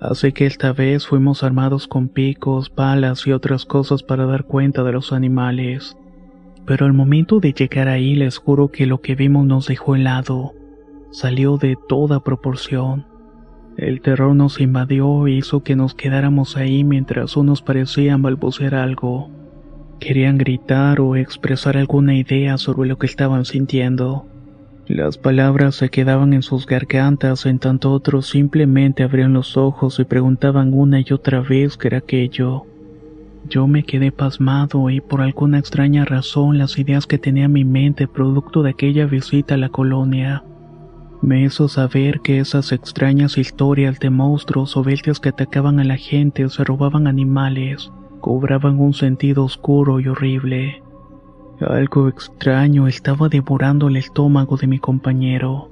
Así 0.00 0.32
que 0.32 0.46
esta 0.46 0.72
vez 0.72 1.06
fuimos 1.06 1.42
armados 1.42 1.86
con 1.88 2.08
picos, 2.08 2.70
palas 2.70 3.26
y 3.26 3.32
otras 3.32 3.66
cosas 3.66 4.02
para 4.02 4.24
dar 4.24 4.44
cuenta 4.44 4.82
de 4.82 4.92
los 4.92 5.12
animales. 5.12 5.96
Pero 6.66 6.86
al 6.86 6.94
momento 6.94 7.40
de 7.40 7.52
llegar 7.52 7.88
ahí 7.88 8.14
les 8.14 8.38
juro 8.38 8.68
que 8.68 8.86
lo 8.86 9.02
que 9.02 9.14
vimos 9.14 9.44
nos 9.44 9.66
dejó 9.66 9.96
helado. 9.96 10.52
Salió 11.10 11.58
de 11.58 11.76
toda 11.88 12.20
proporción. 12.20 13.06
El 13.76 14.00
terror 14.00 14.34
nos 14.34 14.60
invadió 14.60 15.26
e 15.26 15.32
hizo 15.32 15.62
que 15.62 15.76
nos 15.76 15.94
quedáramos 15.94 16.56
ahí 16.56 16.84
mientras 16.84 17.36
unos 17.36 17.60
parecían 17.60 18.22
balbucear 18.22 18.74
algo. 18.74 19.30
Querían 20.00 20.38
gritar 20.38 21.00
o 21.00 21.16
expresar 21.16 21.76
alguna 21.76 22.14
idea 22.14 22.56
sobre 22.56 22.88
lo 22.88 22.98
que 22.98 23.06
estaban 23.06 23.44
sintiendo. 23.44 24.26
Las 24.86 25.16
palabras 25.16 25.76
se 25.76 25.88
quedaban 25.88 26.34
en 26.34 26.42
sus 26.42 26.66
gargantas 26.66 27.46
en 27.46 27.58
tanto 27.58 27.92
otros 27.92 28.26
simplemente 28.26 29.02
abrían 29.02 29.32
los 29.32 29.56
ojos 29.56 29.98
y 29.98 30.04
preguntaban 30.04 30.74
una 30.74 31.00
y 31.00 31.06
otra 31.12 31.40
vez 31.40 31.76
qué 31.76 31.88
era 31.88 31.98
aquello. 31.98 32.66
Yo 33.48 33.66
me 33.66 33.82
quedé 33.82 34.12
pasmado 34.12 34.90
y 34.90 35.00
por 35.00 35.22
alguna 35.22 35.58
extraña 35.58 36.04
razón 36.04 36.58
las 36.58 36.78
ideas 36.78 37.06
que 37.06 37.18
tenía 37.18 37.44
en 37.44 37.52
mi 37.52 37.64
mente 37.64 38.06
producto 38.08 38.62
de 38.62 38.70
aquella 38.70 39.06
visita 39.06 39.54
a 39.54 39.58
la 39.58 39.68
colonia 39.68 40.44
me 41.24 41.42
hizo 41.42 41.68
saber 41.68 42.20
que 42.20 42.38
esas 42.38 42.70
extrañas 42.70 43.38
historias 43.38 43.98
de 43.98 44.10
monstruos 44.10 44.76
o 44.76 44.84
bestias 44.84 45.20
que 45.20 45.30
atacaban 45.30 45.80
a 45.80 45.84
la 45.84 45.96
gente 45.96 46.44
o 46.44 46.50
se 46.50 46.64
robaban 46.64 47.06
animales 47.06 47.90
cobraban 48.20 48.78
un 48.78 48.92
sentido 48.92 49.44
oscuro 49.44 50.00
y 50.00 50.08
horrible. 50.08 50.83
Algo 51.68 52.08
extraño 52.08 52.88
estaba 52.88 53.28
devorando 53.28 53.88
el 53.88 53.96
estómago 53.96 54.56
de 54.56 54.66
mi 54.66 54.78
compañero. 54.78 55.70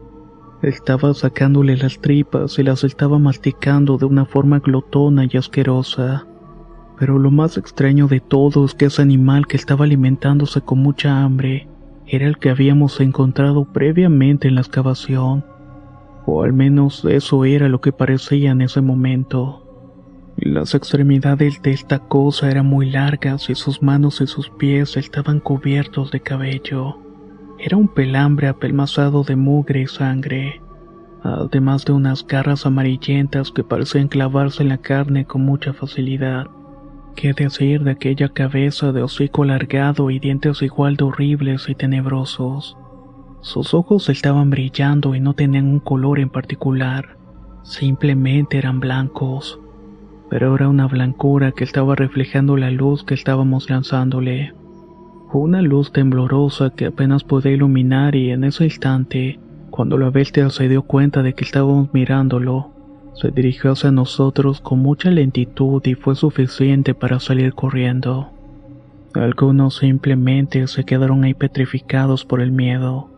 Estaba 0.63 1.13
sacándole 1.13 1.77
las 1.77 1.99
tripas 1.99 2.59
y 2.59 2.63
las 2.63 2.85
estaba 2.85 3.19
masticando 3.19 3.99
de 3.99 4.07
una 4.07 4.25
forma 4.25 4.61
glotona 4.61 5.27
y 5.29 5.37
asquerosa. 5.37 6.27
Pero 6.99 7.19
lo 7.19 7.31
más 7.31 7.59
extraño 7.59 8.07
de 8.07 8.21
todo 8.21 8.65
es 8.65 8.75
que 8.75 8.87
ese 8.87 9.03
animal 9.03 9.47
que 9.47 9.57
estaba 9.57 9.85
alimentándose 9.85 10.61
con 10.61 10.79
mucha 10.79 11.23
hambre 11.23 11.69
era 12.07 12.27
el 12.27 12.39
que 12.39 12.51
habíamos 12.51 13.01
encontrado 13.01 13.65
previamente 13.65 14.49
en 14.49 14.55
la 14.55 14.61
excavación. 14.61 15.45
O 16.27 16.43
al 16.43 16.53
menos 16.53 17.05
eso 17.05 17.45
era 17.45 17.69
lo 17.69 17.81
que 17.81 17.93
parecía 17.93 18.53
en 18.53 18.63
ese 18.63 18.81
momento. 18.81 19.62
Las 20.37 20.75
extremidades 20.75 21.61
de 21.63 21.73
esta 21.73 21.99
cosa 21.99 22.51
eran 22.51 22.67
muy 22.67 22.91
largas 22.91 23.51
y 23.51 23.55
sus 23.55 23.83
manos 23.83 24.21
y 24.23 24.27
sus 24.27 24.49
pies 24.49 24.97
estaban 24.97 25.41
cubiertos 25.41 26.11
de 26.11 26.21
cabello. 26.21 26.99
Era 27.59 27.77
un 27.77 27.87
pelambre 27.87 28.49
apelmazado 28.49 29.25
de 29.25 29.37
mugre 29.37 29.83
y 29.83 29.87
sangre, 29.87 30.63
además 31.23 31.85
de 31.85 31.93
unas 31.93 32.27
garras 32.27 32.65
amarillentas 32.65 33.53
que 33.53 33.63
parecían 33.63 34.09
clavarse 34.09 34.63
en 34.63 34.71
la 34.71 34.79
carne 34.79 35.27
con 35.27 35.43
mucha 35.43 35.75
facilidad. 35.75 36.47
¿Qué 37.15 37.35
decir 37.35 37.85
de 37.85 37.91
aquella 37.91 38.31
cabeza 38.31 38.91
de 38.91 39.03
hocico 39.03 39.43
alargado 39.43 40.11
y 40.11 40.19
dientes 40.19 40.63
igual 40.63 40.97
de 40.97 41.05
horribles 41.05 41.69
y 41.69 41.75
tenebrosos? 41.75 42.79
Sus 43.43 43.75
ojos 43.75 44.09
estaban 44.09 44.49
brillando 44.49 45.15
y 45.15 45.21
no 45.21 45.35
tenían 45.35 45.67
un 45.67 45.81
color 45.81 46.19
en 46.19 46.31
particular, 46.31 47.19
simplemente 47.63 48.57
eran 48.57 48.81
blancos 48.81 49.62
pero 50.33 50.55
era 50.55 50.71
una 50.71 50.87
blancura 50.87 51.53
que 51.53 51.63
estaba 51.63 51.95
reflejando 51.95 52.57
la 52.57 52.71
luz 52.71 53.05
que 53.05 53.13
estábamos 53.13 53.69
lanzándole. 53.69 54.55
Una 55.31 55.61
luz 55.61 55.93
temblorosa 55.93 56.71
que 56.71 56.87
apenas 56.87 57.23
podía 57.23 57.53
iluminar 57.53 58.15
y 58.17 58.31
en 58.31 58.45
ese 58.45 58.65
instante, 58.65 59.39
cuando 59.69 59.99
la 59.99 60.09
bestia 60.09 60.49
se 60.49 60.71
dio 60.71 60.85
cuenta 60.85 61.23
de 61.23 61.35
que 61.35 61.45
estábamos 61.45 61.93
mirándolo, 61.93 62.71
se 63.13 63.31
dirigió 63.31 63.73
hacia 63.73 63.91
nosotros 63.91 64.63
con 64.63 64.79
mucha 64.79 65.11
lentitud 65.11 65.83
y 65.85 65.97
fue 65.97 66.17
suficiente 66.17 66.95
para 66.95 67.21
salir 67.21 67.53
corriendo. 67.53 68.31
Algunos 69.13 69.77
simplemente 69.77 70.67
se 70.67 70.85
quedaron 70.85 71.25
ahí 71.25 71.35
petrificados 71.35 72.25
por 72.25 72.41
el 72.41 72.53
miedo, 72.53 73.11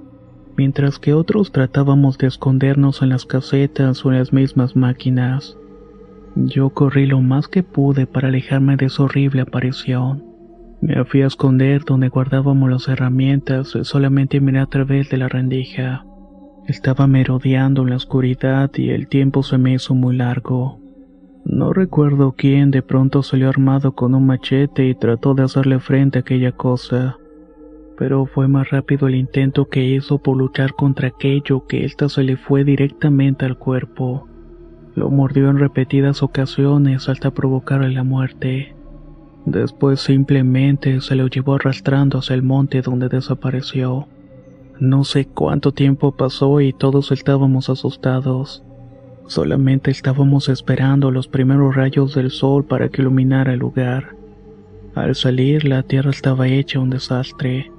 mientras 0.57 0.99
que 0.99 1.15
otros 1.15 1.53
tratábamos 1.53 2.19
de 2.19 2.27
escondernos 2.27 3.03
en 3.03 3.11
las 3.11 3.25
casetas 3.25 4.05
o 4.05 4.11
en 4.11 4.19
las 4.19 4.33
mismas 4.33 4.75
máquinas. 4.75 5.57
Yo 6.37 6.71
corrí 6.71 7.07
lo 7.07 7.21
más 7.21 7.47
que 7.47 7.63
pude 7.63 8.07
para 8.07 8.29
alejarme 8.29 8.77
de 8.77 8.87
esa 8.87 9.05
horrible 9.05 9.43
aparición. 9.43 10.25
Me 10.81 11.05
fui 11.05 11.23
a 11.23 11.29
esconder 11.29 11.85
donde 11.85 12.09
guardábamos 12.09 12.69
las 12.69 12.89
herramientas 12.89 13.79
solamente 13.83 14.41
miré 14.41 14.59
a 14.59 14.67
través 14.67 15.09
de 15.11 15.17
la 15.17 15.29
rendija. 15.29 16.05
Estaba 16.67 17.07
merodeando 17.07 17.83
en 17.83 17.91
la 17.91 17.97
oscuridad 17.97 18.71
y 18.75 18.91
el 18.91 19.07
tiempo 19.07 19.43
se 19.43 19.59
me 19.59 19.75
hizo 19.75 19.95
muy 19.95 20.17
largo. 20.17 20.81
No 21.45 21.73
recuerdo 21.73 22.35
quién 22.37 22.71
de 22.71 22.83
pronto 22.83 23.23
salió 23.23 23.49
armado 23.49 23.93
con 23.93 24.15
un 24.15 24.27
machete 24.27 24.89
y 24.89 24.95
trató 24.95 25.35
de 25.35 25.45
hacerle 25.45 25.79
frente 25.79 26.19
a 26.19 26.21
aquella 26.23 26.53
cosa. 26.53 27.17
Pero 27.97 28.27
fue 28.27 28.49
más 28.49 28.71
rápido 28.71 29.07
el 29.07 29.15
intento 29.15 29.69
que 29.69 29.85
hizo 29.85 30.19
por 30.19 30.37
luchar 30.37 30.75
contra 30.75 31.09
aquello 31.09 31.67
que 31.67 31.85
ésta 31.85 32.09
se 32.09 32.25
le 32.25 32.37
fue 32.37 32.65
directamente 32.65 33.45
al 33.45 33.57
cuerpo. 33.57 34.27
Lo 34.95 35.11
mordió 35.11 35.51
en 35.51 35.59
repetidas 35.59 36.23
ocasiones 36.23 37.09
hasta 37.09 37.33
provocarle 37.33 37.91
la 37.91 38.05
muerte. 38.05 38.75
Después 39.45 40.01
simplemente 40.01 41.01
se 41.01 41.17
lo 41.17 41.27
llevó 41.27 41.55
arrastrando 41.55 42.19
hacia 42.19 42.35
el 42.35 42.43
monte 42.43 42.81
donde 42.81 43.09
desapareció. 43.09 44.07
No 44.81 45.05
sé 45.05 45.27
cuánto 45.27 45.73
tiempo 45.73 46.13
pasó 46.13 46.61
y 46.61 46.73
todos 46.73 47.13
estábamos 47.13 47.69
asustados. 47.69 48.63
Solamente 49.27 49.91
estábamos 49.91 50.49
esperando 50.49 51.11
los 51.11 51.29
primeros 51.29 51.75
rayos 51.75 52.15
del 52.15 52.31
sol 52.31 52.65
para 52.65 52.89
que 52.89 53.03
iluminara 53.03 53.53
el 53.53 53.61
lugar. 53.61 54.17
Al 54.95 55.15
salir 55.15 55.65
la 55.65 55.83
tierra 55.83 56.11
estaba 56.11 56.49
hecha 56.49 56.79
un 56.79 56.91
desastre. 56.91 57.71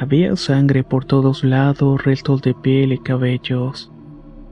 Había 0.00 0.34
sangre 0.36 0.82
por 0.82 1.04
todos 1.04 1.44
lados, 1.44 2.02
restos 2.04 2.42
de 2.42 2.54
piel 2.54 2.92
y 2.92 2.98
cabellos. 2.98 3.92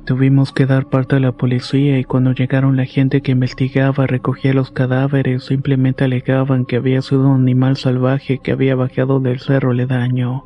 Tuvimos 0.05 0.53
que 0.53 0.67
dar 0.67 0.87
parte 0.87 1.15
a 1.15 1.21
la 1.21 1.31
policía 1.31 1.97
y 1.97 2.05
cuando 2.05 2.33
llegaron 2.33 2.77
la 2.77 2.87
gente 2.87 3.23
que 3.23 3.31
investigaba 3.31 4.09
recogía 4.09 4.53
los 4.53 4.73
cadáveres 4.73 5.45
simplemente 5.45 6.05
alegaban 6.05 6.65
que 6.65 6.77
había 6.77 7.01
sido 7.03 7.29
un 7.29 7.43
animal 7.43 7.77
salvaje 7.77 8.38
que 8.38 8.51
había 8.51 8.75
bajado 8.75 9.21
del 9.21 9.38
cerro 9.38 9.73
ledaño. 9.73 10.45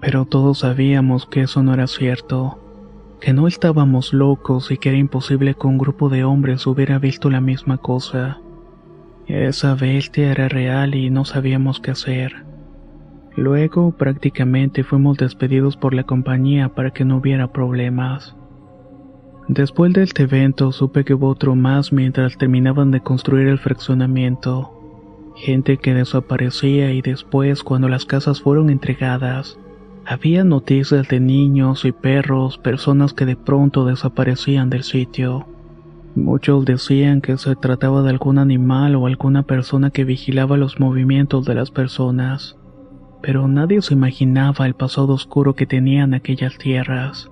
Pero 0.00 0.24
todos 0.24 0.60
sabíamos 0.60 1.26
que 1.26 1.42
eso 1.42 1.62
no 1.62 1.72
era 1.72 1.86
cierto, 1.86 2.58
que 3.20 3.32
no 3.32 3.46
estábamos 3.46 4.12
locos 4.12 4.72
y 4.72 4.76
que 4.76 4.88
era 4.88 4.98
imposible 4.98 5.54
que 5.54 5.68
un 5.68 5.78
grupo 5.78 6.08
de 6.08 6.24
hombres 6.24 6.66
hubiera 6.66 6.98
visto 6.98 7.30
la 7.30 7.40
misma 7.40 7.78
cosa. 7.78 8.40
Esa 9.28 9.76
bestia 9.76 10.32
era 10.32 10.48
real 10.48 10.96
y 10.96 11.10
no 11.10 11.24
sabíamos 11.24 11.78
qué 11.78 11.92
hacer. 11.92 12.44
Luego 13.36 13.92
prácticamente 13.92 14.82
fuimos 14.82 15.16
despedidos 15.16 15.76
por 15.76 15.94
la 15.94 16.02
compañía 16.02 16.70
para 16.70 16.90
que 16.90 17.04
no 17.04 17.18
hubiera 17.18 17.52
problemas. 17.52 18.34
Después 19.52 19.92
de 19.92 20.04
este 20.04 20.22
evento 20.22 20.70
supe 20.70 21.04
que 21.04 21.14
hubo 21.14 21.26
otro 21.26 21.56
más 21.56 21.92
mientras 21.92 22.38
terminaban 22.38 22.92
de 22.92 23.00
construir 23.00 23.48
el 23.48 23.58
fraccionamiento. 23.58 24.70
Gente 25.34 25.76
que 25.76 25.92
desaparecía 25.92 26.92
y 26.92 27.02
después 27.02 27.64
cuando 27.64 27.88
las 27.88 28.04
casas 28.04 28.40
fueron 28.40 28.70
entregadas, 28.70 29.58
había 30.06 30.44
noticias 30.44 31.08
de 31.08 31.18
niños 31.18 31.84
y 31.84 31.90
perros, 31.90 32.58
personas 32.58 33.12
que 33.12 33.26
de 33.26 33.34
pronto 33.34 33.84
desaparecían 33.84 34.70
del 34.70 34.84
sitio. 34.84 35.48
Muchos 36.14 36.64
decían 36.64 37.20
que 37.20 37.36
se 37.36 37.56
trataba 37.56 38.02
de 38.02 38.10
algún 38.10 38.38
animal 38.38 38.94
o 38.94 39.08
alguna 39.08 39.42
persona 39.42 39.90
que 39.90 40.04
vigilaba 40.04 40.56
los 40.58 40.78
movimientos 40.78 41.44
de 41.44 41.56
las 41.56 41.72
personas, 41.72 42.56
pero 43.20 43.48
nadie 43.48 43.82
se 43.82 43.94
imaginaba 43.94 44.64
el 44.66 44.74
pasado 44.74 45.12
oscuro 45.12 45.56
que 45.56 45.66
tenían 45.66 46.14
aquellas 46.14 46.56
tierras. 46.56 47.28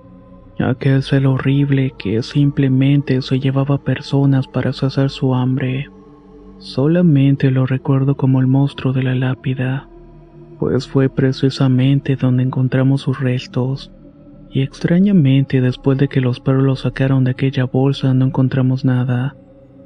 Aquel 0.58 1.02
ser 1.04 1.26
horrible 1.26 1.94
que 1.96 2.20
simplemente 2.22 3.22
se 3.22 3.38
llevaba 3.38 3.78
personas 3.78 4.48
para 4.48 4.72
saciar 4.72 5.08
su 5.08 5.34
hambre. 5.34 5.88
Solamente 6.58 7.52
lo 7.52 7.64
recuerdo 7.64 8.16
como 8.16 8.40
el 8.40 8.48
monstruo 8.48 8.92
de 8.92 9.04
la 9.04 9.14
lápida, 9.14 9.88
pues 10.58 10.88
fue 10.88 11.08
precisamente 11.08 12.16
donde 12.16 12.42
encontramos 12.42 13.02
sus 13.02 13.20
restos 13.20 13.92
y 14.50 14.62
extrañamente 14.62 15.60
después 15.60 15.96
de 15.98 16.08
que 16.08 16.20
los 16.20 16.40
perros 16.40 16.64
lo 16.64 16.74
sacaron 16.74 17.22
de 17.22 17.30
aquella 17.30 17.64
bolsa 17.64 18.12
no 18.12 18.26
encontramos 18.26 18.84
nada. 18.84 19.36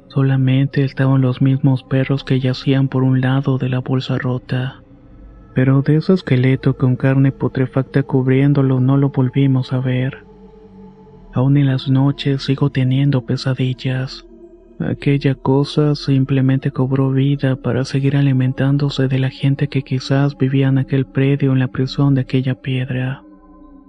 Solamente 0.07 0.83
estaban 0.83 1.21
los 1.21 1.41
mismos 1.41 1.83
perros 1.83 2.23
que 2.23 2.39
yacían 2.39 2.87
por 2.87 3.03
un 3.03 3.21
lado 3.21 3.59
de 3.59 3.69
la 3.69 3.79
bolsa 3.79 4.17
rota. 4.17 4.81
Pero 5.53 5.83
de 5.83 5.97
ese 5.97 6.13
esqueleto 6.13 6.77
con 6.77 6.95
carne 6.95 7.31
putrefacta 7.31 8.01
cubriéndolo 8.01 8.79
no 8.79 8.97
lo 8.97 9.09
volvimos 9.09 9.71
a 9.73 9.79
ver. 9.79 10.23
Aún 11.33 11.57
en 11.57 11.65
las 11.65 11.89
noches 11.89 12.43
sigo 12.43 12.69
teniendo 12.69 13.25
pesadillas. 13.25 14.25
Aquella 14.79 15.35
cosa 15.35 15.95
simplemente 15.95 16.71
cobró 16.71 17.11
vida 17.11 17.55
para 17.55 17.85
seguir 17.85 18.15
alimentándose 18.15 19.07
de 19.07 19.19
la 19.19 19.29
gente 19.29 19.67
que 19.67 19.81
quizás 19.81 20.37
vivía 20.37 20.67
en 20.67 20.77
aquel 20.77 21.05
predio 21.05 21.51
en 21.51 21.59
la 21.59 21.69
prisión 21.69 22.13
de 22.13 22.21
aquella 22.21 22.55
piedra. 22.55 23.23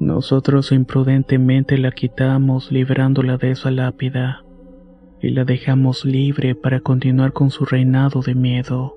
Nosotros 0.00 0.72
imprudentemente 0.72 1.78
la 1.78 1.90
quitamos 1.92 2.72
librándola 2.72 3.36
de 3.36 3.52
esa 3.52 3.70
lápida 3.70 4.42
y 5.20 5.30
la 5.30 5.44
dejamos 5.44 6.04
libre 6.04 6.54
para 6.54 6.80
continuar 6.80 7.32
con 7.32 7.50
su 7.50 7.64
reinado 7.64 8.20
de 8.20 8.34
miedo. 8.34 8.96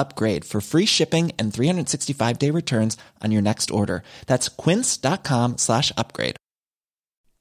upgrade 0.00 0.44
for 0.44 0.60
free 0.60 0.86
shipping 0.86 1.30
and 1.38 1.54
365 1.54 2.38
day 2.38 2.50
returns 2.50 2.96
on 3.22 3.30
your 3.32 3.42
next 3.42 3.70
order. 3.70 4.02
That's 4.26 4.48
quince.com 4.48 5.58
slash 5.58 5.92
upgrade. 5.96 6.36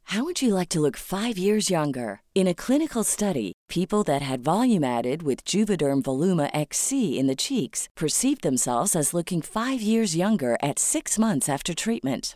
How 0.10 0.24
would 0.24 0.42
you 0.42 0.56
like 0.56 0.70
to 0.70 0.80
look 0.80 0.98
five 0.98 1.38
years 1.38 1.70
younger? 1.70 2.22
In 2.34 2.48
a 2.48 2.56
clinical 2.56 3.04
study, 3.04 3.54
people 3.70 4.02
that 4.06 4.24
had 4.24 4.44
volume 4.44 4.84
added 4.84 5.22
with 5.22 5.46
Juvederm 5.46 6.02
Voluma 6.02 6.50
XC 6.52 7.20
in 7.20 7.28
the 7.28 7.36
cheeks 7.36 7.88
perceived 7.96 8.42
themselves 8.42 8.96
as 8.96 9.14
looking 9.14 9.44
five 9.44 9.84
years 9.84 10.16
younger 10.16 10.58
at 10.64 10.80
six 10.80 11.20
months 11.20 11.48
after 11.48 11.76
treatment. 11.76 12.36